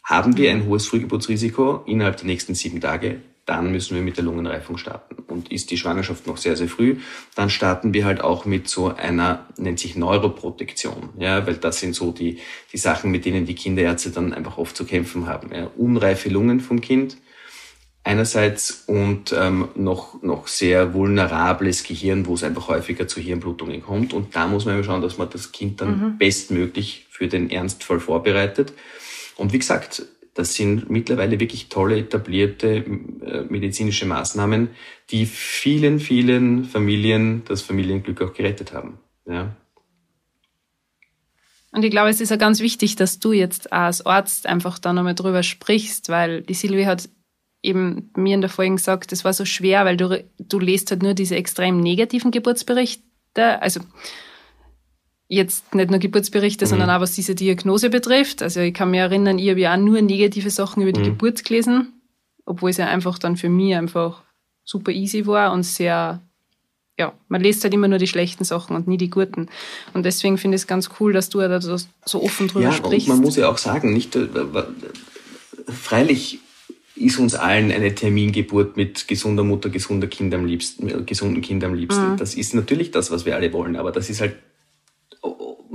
haben 0.05 0.37
wir 0.37 0.51
ein 0.51 0.65
hohes 0.67 0.87
Frühgeburtsrisiko 0.87 1.83
innerhalb 1.85 2.17
der 2.17 2.27
nächsten 2.27 2.55
sieben 2.55 2.79
Tage, 2.79 3.21
dann 3.45 3.71
müssen 3.71 3.95
wir 3.95 4.01
mit 4.01 4.17
der 4.17 4.23
Lungenreifung 4.23 4.77
starten. 4.77 5.23
Und 5.27 5.51
ist 5.51 5.69
die 5.69 5.77
Schwangerschaft 5.77 6.25
noch 6.25 6.37
sehr, 6.37 6.55
sehr 6.55 6.67
früh, 6.67 6.97
dann 7.35 7.49
starten 7.49 7.93
wir 7.93 8.05
halt 8.05 8.21
auch 8.21 8.45
mit 8.45 8.67
so 8.67 8.95
einer, 8.95 9.47
nennt 9.57 9.79
sich 9.79 9.95
Neuroprotektion. 9.95 11.09
Ja, 11.19 11.45
weil 11.45 11.55
das 11.55 11.79
sind 11.79 11.93
so 11.93 12.11
die, 12.11 12.39
die 12.71 12.77
Sachen, 12.77 13.11
mit 13.11 13.25
denen 13.25 13.45
die 13.45 13.55
Kinderärzte 13.55 14.11
dann 14.11 14.33
einfach 14.33 14.57
oft 14.57 14.75
zu 14.75 14.85
kämpfen 14.85 15.27
haben. 15.27 15.51
Ja, 15.53 15.69
unreife 15.75 16.29
Lungen 16.29 16.59
vom 16.59 16.81
Kind 16.81 17.17
einerseits 18.03 18.83
und 18.85 19.33
ähm, 19.35 19.69
noch, 19.75 20.21
noch 20.21 20.47
sehr 20.47 20.93
vulnerables 20.93 21.83
Gehirn, 21.83 22.27
wo 22.27 22.35
es 22.35 22.43
einfach 22.43 22.67
häufiger 22.67 23.07
zu 23.07 23.19
Hirnblutungen 23.19 23.81
kommt. 23.81 24.13
Und 24.13 24.35
da 24.35 24.47
muss 24.47 24.65
man 24.65 24.75
immer 24.75 24.83
schauen, 24.83 25.01
dass 25.01 25.17
man 25.17 25.29
das 25.31 25.51
Kind 25.51 25.81
dann 25.81 25.99
mhm. 25.99 26.17
bestmöglich 26.19 27.07
für 27.09 27.27
den 27.27 27.49
Ernstfall 27.49 27.99
vorbereitet. 27.99 28.73
Und 29.37 29.53
wie 29.53 29.59
gesagt, 29.59 30.05
das 30.33 30.53
sind 30.53 30.89
mittlerweile 30.89 31.39
wirklich 31.39 31.69
tolle 31.69 31.97
etablierte 31.97 32.77
äh, 32.77 33.43
medizinische 33.49 34.05
Maßnahmen, 34.05 34.69
die 35.09 35.25
vielen, 35.25 35.99
vielen 35.99 36.65
Familien 36.65 37.43
das 37.45 37.61
Familienglück 37.61 38.21
auch 38.21 38.33
gerettet 38.33 38.73
haben. 38.73 38.99
Ja. 39.25 39.55
Und 41.71 41.83
ich 41.83 41.91
glaube, 41.91 42.09
es 42.09 42.21
ist 42.21 42.29
ja 42.29 42.37
ganz 42.37 42.59
wichtig, 42.59 42.95
dass 42.95 43.19
du 43.19 43.31
jetzt 43.31 43.73
als 43.73 44.05
Arzt 44.05 44.45
einfach 44.45 44.79
da 44.79 44.93
nochmal 44.93 45.15
drüber 45.15 45.43
sprichst, 45.43 46.09
weil 46.09 46.41
die 46.41 46.53
Silvi 46.53 46.83
hat 46.83 47.09
eben 47.63 48.11
mir 48.15 48.35
in 48.35 48.41
der 48.41 48.49
Folge 48.49 48.75
gesagt, 48.75 49.11
das 49.11 49.25
war 49.25 49.33
so 49.33 49.43
schwer, 49.43 49.85
weil 49.85 49.97
du, 49.97 50.23
du 50.37 50.59
lest 50.59 50.91
halt 50.91 51.03
nur 51.03 51.13
diese 51.13 51.35
extrem 51.35 51.79
negativen 51.79 52.31
Geburtsberichte. 52.31 53.61
Also 53.61 53.81
jetzt 55.27 55.73
nicht 55.73 55.89
nur 55.89 55.99
Geburtsberichte, 55.99 56.65
mhm. 56.65 56.69
sondern 56.69 56.89
auch 56.89 57.01
was 57.01 57.13
diese 57.13 57.35
Diagnose 57.35 57.89
betrifft. 57.89 58.41
Also 58.41 58.59
ich 58.59 58.73
kann 58.73 58.91
mich 58.91 58.99
erinnern, 58.99 59.39
ich 59.39 59.49
habe 59.49 59.59
ja 59.59 59.73
auch 59.73 59.79
nur 59.79 60.01
negative 60.01 60.49
Sachen 60.49 60.83
über 60.83 60.91
die 60.91 61.01
mhm. 61.01 61.05
Geburt 61.05 61.43
gelesen, 61.43 61.93
obwohl 62.45 62.69
es 62.69 62.77
ja 62.77 62.87
einfach 62.87 63.17
dann 63.17 63.37
für 63.37 63.49
mich 63.49 63.75
einfach 63.75 64.23
super 64.63 64.91
easy 64.91 65.25
war 65.25 65.51
und 65.51 65.63
sehr, 65.63 66.21
ja, 66.97 67.13
man 67.27 67.41
liest 67.41 67.63
halt 67.63 67.73
immer 67.73 67.87
nur 67.87 67.99
die 67.99 68.07
schlechten 68.07 68.43
Sachen 68.43 68.75
und 68.75 68.87
nie 68.87 68.97
die 68.97 69.09
guten. 69.09 69.47
Und 69.93 70.05
deswegen 70.05 70.37
finde 70.37 70.55
ich 70.55 70.61
es 70.61 70.67
ganz 70.67 70.89
cool, 70.99 71.13
dass 71.13 71.29
du 71.29 71.39
da 71.39 71.59
so 71.59 72.23
offen 72.23 72.47
drüber 72.47 72.65
ja, 72.65 72.71
sprichst. 72.71 73.09
Und 73.09 73.15
man 73.15 73.23
muss 73.23 73.35
ja 73.35 73.49
auch 73.49 73.57
sagen, 73.57 73.93
nicht, 73.93 74.15
äh, 74.15 74.27
freilich 75.67 76.39
ist 76.95 77.19
uns 77.19 77.35
allen 77.35 77.71
eine 77.71 77.93
Termingeburt 77.93 78.77
mit 78.77 79.07
gesunder 79.07 79.43
Mutter, 79.43 79.69
gesunder 79.69 80.07
Kind 80.07 80.33
am 80.33 80.45
liebsten, 80.45 81.05
gesunden 81.05 81.41
Kind 81.41 81.63
am 81.63 81.73
liebsten. 81.73 82.13
Mhm. 82.13 82.17
Das 82.17 82.35
ist 82.35 82.53
natürlich 82.53 82.91
das, 82.91 83.11
was 83.11 83.25
wir 83.25 83.35
alle 83.35 83.51
wollen, 83.51 83.75
aber 83.75 83.91
das 83.91 84.09
ist 84.09 84.21
halt 84.21 84.35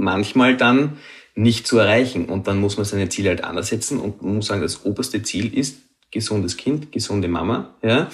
manchmal 0.01 0.57
dann 0.57 0.99
nicht 1.35 1.67
zu 1.67 1.79
erreichen. 1.79 2.27
Und 2.27 2.47
dann 2.47 2.59
muss 2.59 2.77
man 2.77 2.85
seine 2.85 3.09
Ziele 3.09 3.31
halt 3.31 3.45
anders 3.45 3.69
setzen 3.69 4.01
und 4.01 4.23
man 4.23 4.37
muss 4.37 4.47
sagen, 4.47 4.63
das 4.63 4.85
oberste 4.85 5.23
Ziel 5.23 5.57
ist 5.57 5.79
gesundes 6.11 6.57
Kind, 6.57 6.93
gesunde 6.93 7.29
Mama. 7.29 7.75
Ja? 7.83 8.09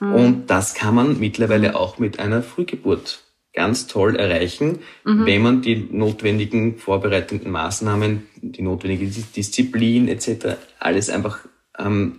Mhm. 0.00 0.14
Und 0.14 0.46
das 0.48 0.74
kann 0.74 0.94
man 0.94 1.18
mittlerweile 1.18 1.76
auch 1.76 1.98
mit 1.98 2.18
einer 2.18 2.42
Frühgeburt 2.42 3.22
ganz 3.54 3.86
toll 3.86 4.16
erreichen, 4.16 4.80
mhm. 5.04 5.24
wenn 5.24 5.42
man 5.42 5.62
die 5.62 5.76
notwendigen 5.90 6.76
vorbereitenden 6.76 7.50
Maßnahmen, 7.50 8.26
die 8.42 8.62
notwendige 8.62 9.06
Disziplin 9.06 10.08
etc. 10.08 10.58
alles 10.78 11.08
einfach 11.08 11.40
ähm, 11.78 12.18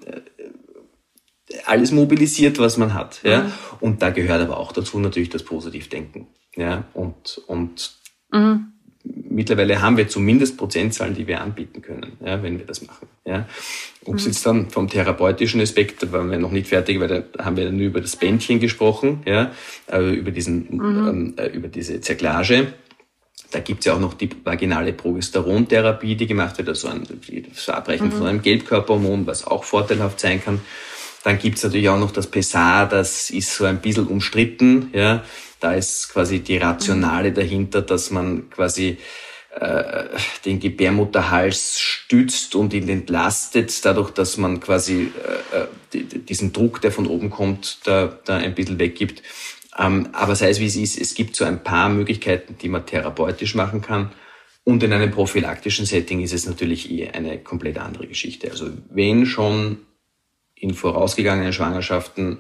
alles 1.65 1.91
mobilisiert, 1.91 2.59
was 2.59 2.77
man 2.77 2.93
hat. 2.93 3.21
Ja? 3.23 3.43
Mhm. 3.43 3.51
Und 3.79 4.01
da 4.01 4.09
gehört 4.09 4.41
aber 4.41 4.57
auch 4.57 4.71
dazu 4.71 4.99
natürlich 4.99 5.29
das 5.29 5.43
Positivdenken. 5.43 6.27
Ja? 6.55 6.85
Und, 6.93 7.41
und 7.47 7.91
mhm 8.31 8.73
mittlerweile 9.29 9.81
haben 9.81 9.97
wir 9.97 10.07
zumindest 10.07 10.57
Prozentzahlen, 10.57 11.13
die 11.13 11.27
wir 11.27 11.41
anbieten 11.41 11.81
können, 11.81 12.13
ja, 12.25 12.41
wenn 12.41 12.57
wir 12.57 12.65
das 12.65 12.85
machen. 12.85 13.07
Ja. 13.25 13.47
Ob 14.05 14.15
es 14.15 14.23
mhm. 14.23 14.31
jetzt 14.31 14.45
dann 14.45 14.69
vom 14.69 14.89
therapeutischen 14.89 15.61
Aspekt, 15.61 16.01
da 16.01 16.11
waren 16.11 16.31
wir 16.31 16.39
noch 16.39 16.51
nicht 16.51 16.67
fertig, 16.67 16.99
weil 16.99 17.07
da 17.07 17.45
haben 17.45 17.57
wir 17.57 17.65
dann 17.65 17.77
nur 17.77 17.87
über 17.87 18.01
das 18.01 18.15
Bändchen 18.15 18.59
gesprochen, 18.59 19.21
ja, 19.25 19.51
äh, 19.91 20.13
über, 20.13 20.31
diesen, 20.31 20.67
mhm. 20.69 21.07
ähm, 21.07 21.33
äh, 21.37 21.47
über 21.47 21.67
diese 21.67 22.01
Zerklage. 22.01 22.73
Da 23.51 23.59
gibt's 23.59 23.85
ja 23.85 23.93
auch 23.93 23.99
noch 23.99 24.13
die 24.13 24.29
vaginale 24.43 24.91
Progesterontherapie, 24.91 26.15
die 26.15 26.27
gemacht 26.27 26.57
wird, 26.57 26.67
also 26.67 26.89
ein, 26.89 27.03
das 27.03 27.63
Verabreichen 27.63 28.07
mhm. 28.07 28.11
von 28.11 28.27
einem 28.27 28.41
Gelbkörperhormon, 28.41 29.25
was 29.27 29.45
auch 29.45 29.63
vorteilhaft 29.63 30.19
sein 30.19 30.43
kann. 30.43 30.61
Dann 31.23 31.39
gibt's 31.39 31.63
natürlich 31.63 31.89
auch 31.89 31.99
noch 31.99 32.11
das 32.11 32.29
PSA, 32.29 32.85
das 32.85 33.29
ist 33.29 33.55
so 33.55 33.65
ein 33.65 33.79
bisschen 33.79 34.07
umstritten. 34.07 34.89
Ja. 34.93 35.23
Da 35.59 35.73
ist 35.73 36.09
quasi 36.09 36.39
die 36.39 36.57
Rationale 36.57 37.31
dahinter, 37.31 37.81
dass 37.81 38.11
man 38.11 38.49
quasi 38.49 38.97
äh, 39.59 40.05
den 40.45 40.59
Gebärmutterhals 40.59 41.79
stützt 41.79 42.53
und 42.55 42.73
ihn 42.73 42.89
entlastet, 42.89 43.83
dadurch, 43.83 44.11
dass 44.11 44.37
man 44.37 44.59
quasi 44.59 45.11
äh, 45.93 45.99
diesen 46.29 46.53
Druck, 46.53 46.81
der 46.81 46.91
von 46.91 47.07
oben 47.07 47.29
kommt, 47.29 47.79
da, 47.85 48.19
da 48.25 48.37
ein 48.37 48.53
bisschen 48.53 48.77
weggibt. 48.77 49.23
Ähm, 49.77 50.09
aber 50.13 50.35
sei 50.35 50.49
es 50.49 50.59
wie 50.59 50.65
es 50.65 50.75
ist, 50.75 50.99
es 50.99 51.15
gibt 51.15 51.35
so 51.35 51.45
ein 51.45 51.63
paar 51.63 51.89
Möglichkeiten, 51.89 52.57
die 52.61 52.69
man 52.69 52.85
therapeutisch 52.85 53.55
machen 53.55 53.81
kann. 53.81 54.11
Und 54.63 54.83
in 54.83 54.91
einem 54.91 55.11
prophylaktischen 55.11 55.85
Setting 55.85 56.21
ist 56.21 56.33
es 56.33 56.45
natürlich 56.45 56.91
eh 56.91 57.09
eine 57.09 57.39
komplett 57.39 57.77
andere 57.77 58.05
Geschichte. 58.05 58.51
Also 58.51 58.69
wenn 58.89 59.25
schon 59.25 59.79
in 60.55 60.73
vorausgegangenen 60.73 61.53
Schwangerschaften 61.53 62.39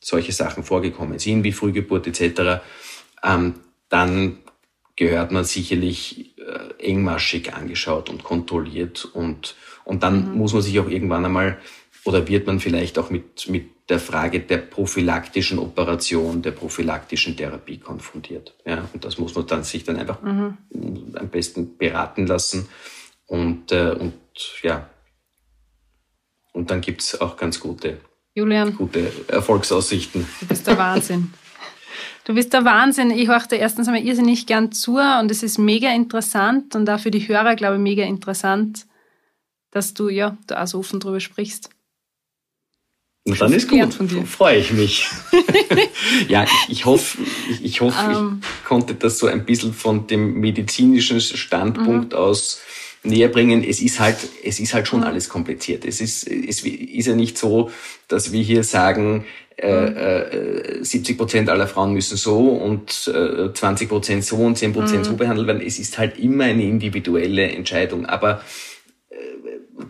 solche 0.00 0.32
Sachen 0.32 0.64
vorgekommen 0.64 1.18
sind, 1.18 1.44
wie 1.44 1.52
Frühgeburt 1.52 2.06
etc., 2.06 2.62
ähm, 3.22 3.54
dann 3.88 4.38
gehört 4.96 5.32
man 5.32 5.44
sicherlich 5.44 6.38
äh, 6.38 6.74
engmaschig 6.78 7.54
angeschaut 7.54 8.08
und 8.08 8.24
kontrolliert 8.24 9.04
und, 9.04 9.56
und 9.84 10.02
dann 10.02 10.30
mhm. 10.30 10.38
muss 10.38 10.52
man 10.52 10.62
sich 10.62 10.78
auch 10.78 10.88
irgendwann 10.88 11.24
einmal 11.24 11.58
oder 12.04 12.26
wird 12.28 12.46
man 12.46 12.60
vielleicht 12.60 12.98
auch 12.98 13.10
mit, 13.10 13.48
mit 13.48 13.70
der 13.88 13.98
Frage 13.98 14.40
der 14.40 14.58
prophylaktischen 14.58 15.58
Operation, 15.58 16.42
der 16.42 16.52
prophylaktischen 16.52 17.36
Therapie 17.36 17.78
konfrontiert. 17.78 18.54
Ja, 18.64 18.88
und 18.92 19.04
das 19.04 19.18
muss 19.18 19.34
man 19.34 19.46
dann 19.46 19.64
sich 19.64 19.84
dann 19.84 19.96
einfach 19.96 20.22
mhm. 20.22 20.56
am 21.14 21.28
besten 21.28 21.76
beraten 21.76 22.26
lassen 22.26 22.68
und, 23.26 23.72
äh, 23.72 23.96
und 23.98 24.14
ja, 24.62 24.88
und 26.52 26.70
dann 26.70 26.80
gibt's 26.80 27.20
auch 27.20 27.36
ganz 27.36 27.60
gute, 27.60 28.00
Julian, 28.34 28.76
gute 28.76 29.10
Erfolgsaussichten. 29.28 30.26
Du 30.40 30.46
bist 30.46 30.66
der 30.66 30.78
Wahnsinn. 30.78 31.32
Du 32.24 32.34
bist 32.34 32.52
der 32.52 32.64
Wahnsinn. 32.64 33.10
Ich 33.10 33.28
horchte 33.28 33.56
erstens 33.56 33.88
einmal 33.88 34.04
irrsinnig 34.04 34.46
gern 34.46 34.70
zu 34.70 34.98
und 34.98 35.30
es 35.30 35.42
ist 35.42 35.58
mega 35.58 35.92
interessant 35.92 36.76
und 36.76 36.88
auch 36.88 37.00
für 37.00 37.10
die 37.10 37.26
Hörer, 37.26 37.56
glaube 37.56 37.76
ich, 37.76 37.80
mega 37.80 38.04
interessant, 38.04 38.86
dass 39.72 39.94
du 39.94 40.08
ja 40.08 40.36
da 40.46 40.62
auch 40.62 40.66
so 40.66 40.78
offen 40.78 41.00
drüber 41.00 41.18
sprichst. 41.18 41.70
Und 43.24 43.40
dann 43.40 43.52
ist 43.52 43.68
gut, 43.68 43.94
freue 44.26 44.58
ich 44.58 44.72
mich. 44.72 45.08
ja, 46.28 46.44
ich, 46.44 46.50
ich 46.68 46.84
hoffe, 46.86 47.18
ich, 47.50 47.64
ich, 47.64 47.80
hoffe, 47.80 48.06
um. 48.06 48.10
ich 48.10 48.18
ähm. 48.18 48.40
konnte 48.64 48.94
das 48.94 49.18
so 49.18 49.26
ein 49.26 49.44
bisschen 49.44 49.74
von 49.74 50.06
dem 50.06 50.34
medizinischen 50.40 51.20
Standpunkt 51.20 52.12
mhm. 52.12 52.18
aus 52.18 52.60
näher 53.02 53.28
bringen. 53.28 53.64
Es 53.64 53.80
ist 53.80 54.00
halt, 54.00 54.16
es 54.44 54.60
ist 54.60 54.74
halt 54.74 54.86
schon 54.86 55.04
alles 55.04 55.28
kompliziert. 55.28 55.84
Es 55.84 56.00
ist, 56.00 56.26
es 56.26 56.64
ist 56.64 57.06
ja 57.06 57.14
nicht 57.14 57.38
so, 57.38 57.70
dass 58.08 58.32
wir 58.32 58.42
hier 58.42 58.64
sagen, 58.64 59.24
äh, 59.56 60.78
äh, 60.78 60.84
70 60.84 61.18
Prozent 61.18 61.48
aller 61.50 61.66
Frauen 61.66 61.92
müssen 61.92 62.16
so 62.16 62.48
und 62.48 63.10
äh, 63.14 63.52
20 63.52 63.88
Prozent 63.88 64.24
so 64.24 64.36
und 64.36 64.56
10 64.56 64.72
Prozent 64.72 65.00
mhm. 65.00 65.04
so 65.04 65.16
behandelt 65.16 65.46
werden. 65.46 65.62
Es 65.64 65.78
ist 65.78 65.98
halt 65.98 66.18
immer 66.18 66.44
eine 66.44 66.64
individuelle 66.64 67.50
Entscheidung. 67.50 68.06
Aber 68.06 68.42
äh, 69.10 69.14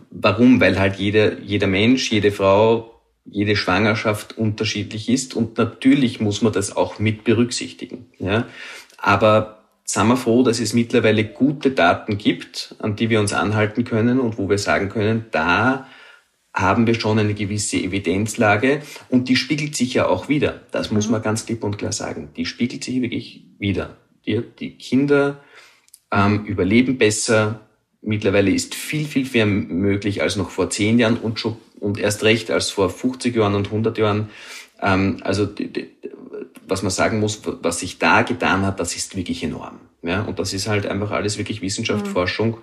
warum? 0.09 0.59
Weil 0.59 0.79
halt 0.79 0.95
jeder, 0.95 1.39
jeder 1.39 1.67
Mensch, 1.67 2.11
jede 2.11 2.31
Frau 2.31 2.91
jede 3.25 3.55
Schwangerschaft 3.55 4.37
unterschiedlich 4.37 5.09
ist 5.09 5.35
und 5.35 5.57
natürlich 5.57 6.19
muss 6.19 6.41
man 6.41 6.53
das 6.53 6.75
auch 6.75 6.99
mit 6.99 7.23
berücksichtigen. 7.23 8.07
Ja? 8.19 8.47
Aber 8.97 9.60
sind 9.83 10.07
wir 10.07 10.17
froh, 10.17 10.43
dass 10.43 10.59
es 10.59 10.73
mittlerweile 10.73 11.25
gute 11.25 11.71
Daten 11.71 12.17
gibt, 12.17 12.75
an 12.79 12.95
die 12.95 13.09
wir 13.09 13.19
uns 13.19 13.33
anhalten 13.33 13.83
können 13.83 14.19
und 14.19 14.37
wo 14.37 14.49
wir 14.49 14.57
sagen 14.57 14.89
können, 14.89 15.25
da 15.31 15.87
haben 16.53 16.85
wir 16.85 16.95
schon 16.95 17.19
eine 17.19 17.33
gewisse 17.33 17.77
Evidenzlage 17.77 18.81
und 19.09 19.29
die 19.29 19.35
spiegelt 19.35 19.75
sich 19.75 19.93
ja 19.93 20.07
auch 20.07 20.27
wieder. 20.27 20.61
Das 20.71 20.91
muss 20.91 21.05
mhm. 21.07 21.13
man 21.13 21.21
ganz 21.21 21.45
klipp 21.45 21.63
und 21.63 21.77
klar 21.77 21.93
sagen. 21.93 22.29
Die 22.35 22.45
spiegelt 22.45 22.83
sich 22.83 23.01
wirklich 23.01 23.45
wieder. 23.57 23.97
Die, 24.25 24.41
die 24.59 24.77
Kinder 24.77 25.41
ähm, 26.11 26.45
überleben 26.45 26.97
besser. 26.97 27.61
Mittlerweile 28.01 28.51
ist 28.51 28.75
viel, 28.75 29.05
viel 29.05 29.27
mehr 29.33 29.45
möglich 29.45 30.21
als 30.21 30.35
noch 30.35 30.49
vor 30.49 30.69
zehn 30.69 30.99
Jahren 30.99 31.17
und 31.17 31.39
schon 31.39 31.57
und 31.79 31.99
erst 31.99 32.23
recht 32.23 32.51
als 32.51 32.69
vor 32.69 32.89
50 32.89 33.35
Jahren 33.35 33.55
und 33.55 33.67
100 33.67 33.97
Jahren. 33.97 34.29
Ähm, 34.81 35.17
also 35.21 35.45
die, 35.45 35.73
die, 35.73 35.89
was 36.71 36.83
man 36.83 36.89
sagen 36.89 37.19
muss, 37.19 37.41
was 37.61 37.79
sich 37.81 37.99
da 37.99 38.21
getan 38.21 38.65
hat, 38.65 38.79
das 38.79 38.95
ist 38.95 39.17
wirklich 39.17 39.43
enorm. 39.43 39.81
Ja? 40.03 40.21
Und 40.21 40.39
das 40.39 40.53
ist 40.53 40.69
halt 40.69 40.85
einfach 40.85 41.11
alles 41.11 41.37
wirklich 41.37 41.61
Wissenschaft, 41.61 42.05
mhm. 42.05 42.11
Forschung 42.11 42.57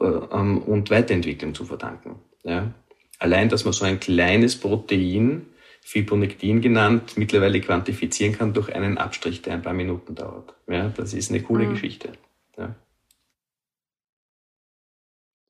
äh, 0.00 0.06
ähm, 0.06 0.62
und 0.62 0.90
Weiterentwicklung 0.90 1.54
zu 1.54 1.66
verdanken. 1.66 2.16
Ja? 2.42 2.72
Allein, 3.18 3.50
dass 3.50 3.66
man 3.66 3.74
so 3.74 3.84
ein 3.84 4.00
kleines 4.00 4.56
Protein, 4.56 5.44
Fibronectin 5.82 6.62
genannt, 6.62 7.18
mittlerweile 7.18 7.60
quantifizieren 7.60 8.32
kann 8.32 8.54
durch 8.54 8.74
einen 8.74 8.96
Abstrich, 8.96 9.42
der 9.42 9.52
ein 9.52 9.62
paar 9.62 9.74
Minuten 9.74 10.14
dauert. 10.14 10.54
Ja, 10.66 10.88
das 10.88 11.12
ist 11.12 11.30
eine 11.30 11.42
coole 11.42 11.66
mhm. 11.66 11.74
Geschichte. 11.74 12.12
Ja. 12.56 12.74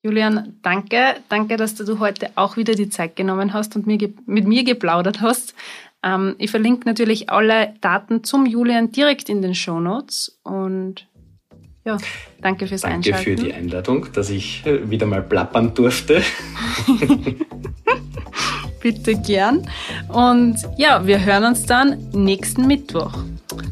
Julian, 0.03 0.59
danke. 0.63 1.15
Danke, 1.29 1.57
dass 1.57 1.77
du 1.77 2.01
heute 2.01 2.33
auch 2.35 2.57
wieder 2.57 2.75
die 2.75 2.89
Zeit 2.89 3.15
genommen 3.15 3.53
hast 3.53 3.77
und 3.77 3.87
mit 3.87 4.47
mir 4.49 4.65
geplaudert 4.65 5.21
hast. 5.21 5.55
Ähm, 6.05 6.35
ich 6.39 6.51
verlinke 6.51 6.87
natürlich 6.87 7.31
alle 7.31 7.75
Daten 7.81 8.23
zum 8.25 8.45
Julian 8.47 8.93
direkt 8.93 9.29
in 9.29 9.41
den 9.41 9.55
Show 9.55 9.81
Notes 9.81 10.39
und 10.43 11.09
ja, 11.85 11.99
danke 12.41 12.67
fürs 12.67 12.83
danke 12.83 12.97
Einschalten. 12.97 13.25
Danke 13.25 13.41
für 13.41 13.47
die 13.47 13.55
Einladung, 13.55 14.07
dass 14.13 14.31
ich 14.31 14.65
äh, 14.67 14.89
wieder 14.89 15.07
mal 15.07 15.23
plappern 15.23 15.75
durfte. 15.75 16.23
Bitte 18.81 19.15
gern. 19.17 19.67
Und 20.09 20.57
ja, 20.77 21.07
wir 21.07 21.25
hören 21.25 21.45
uns 21.45 21.65
dann 21.65 22.11
nächsten 22.13 22.67
Mittwoch. 22.67 23.17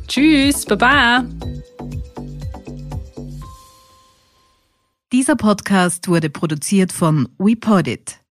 Tschüss, 0.08 0.64
Baba. 0.64 1.24
Dieser 5.12 5.36
Podcast 5.36 6.08
wurde 6.08 6.30
produziert 6.30 6.92
von 6.92 7.28
WePodit. 7.38 8.21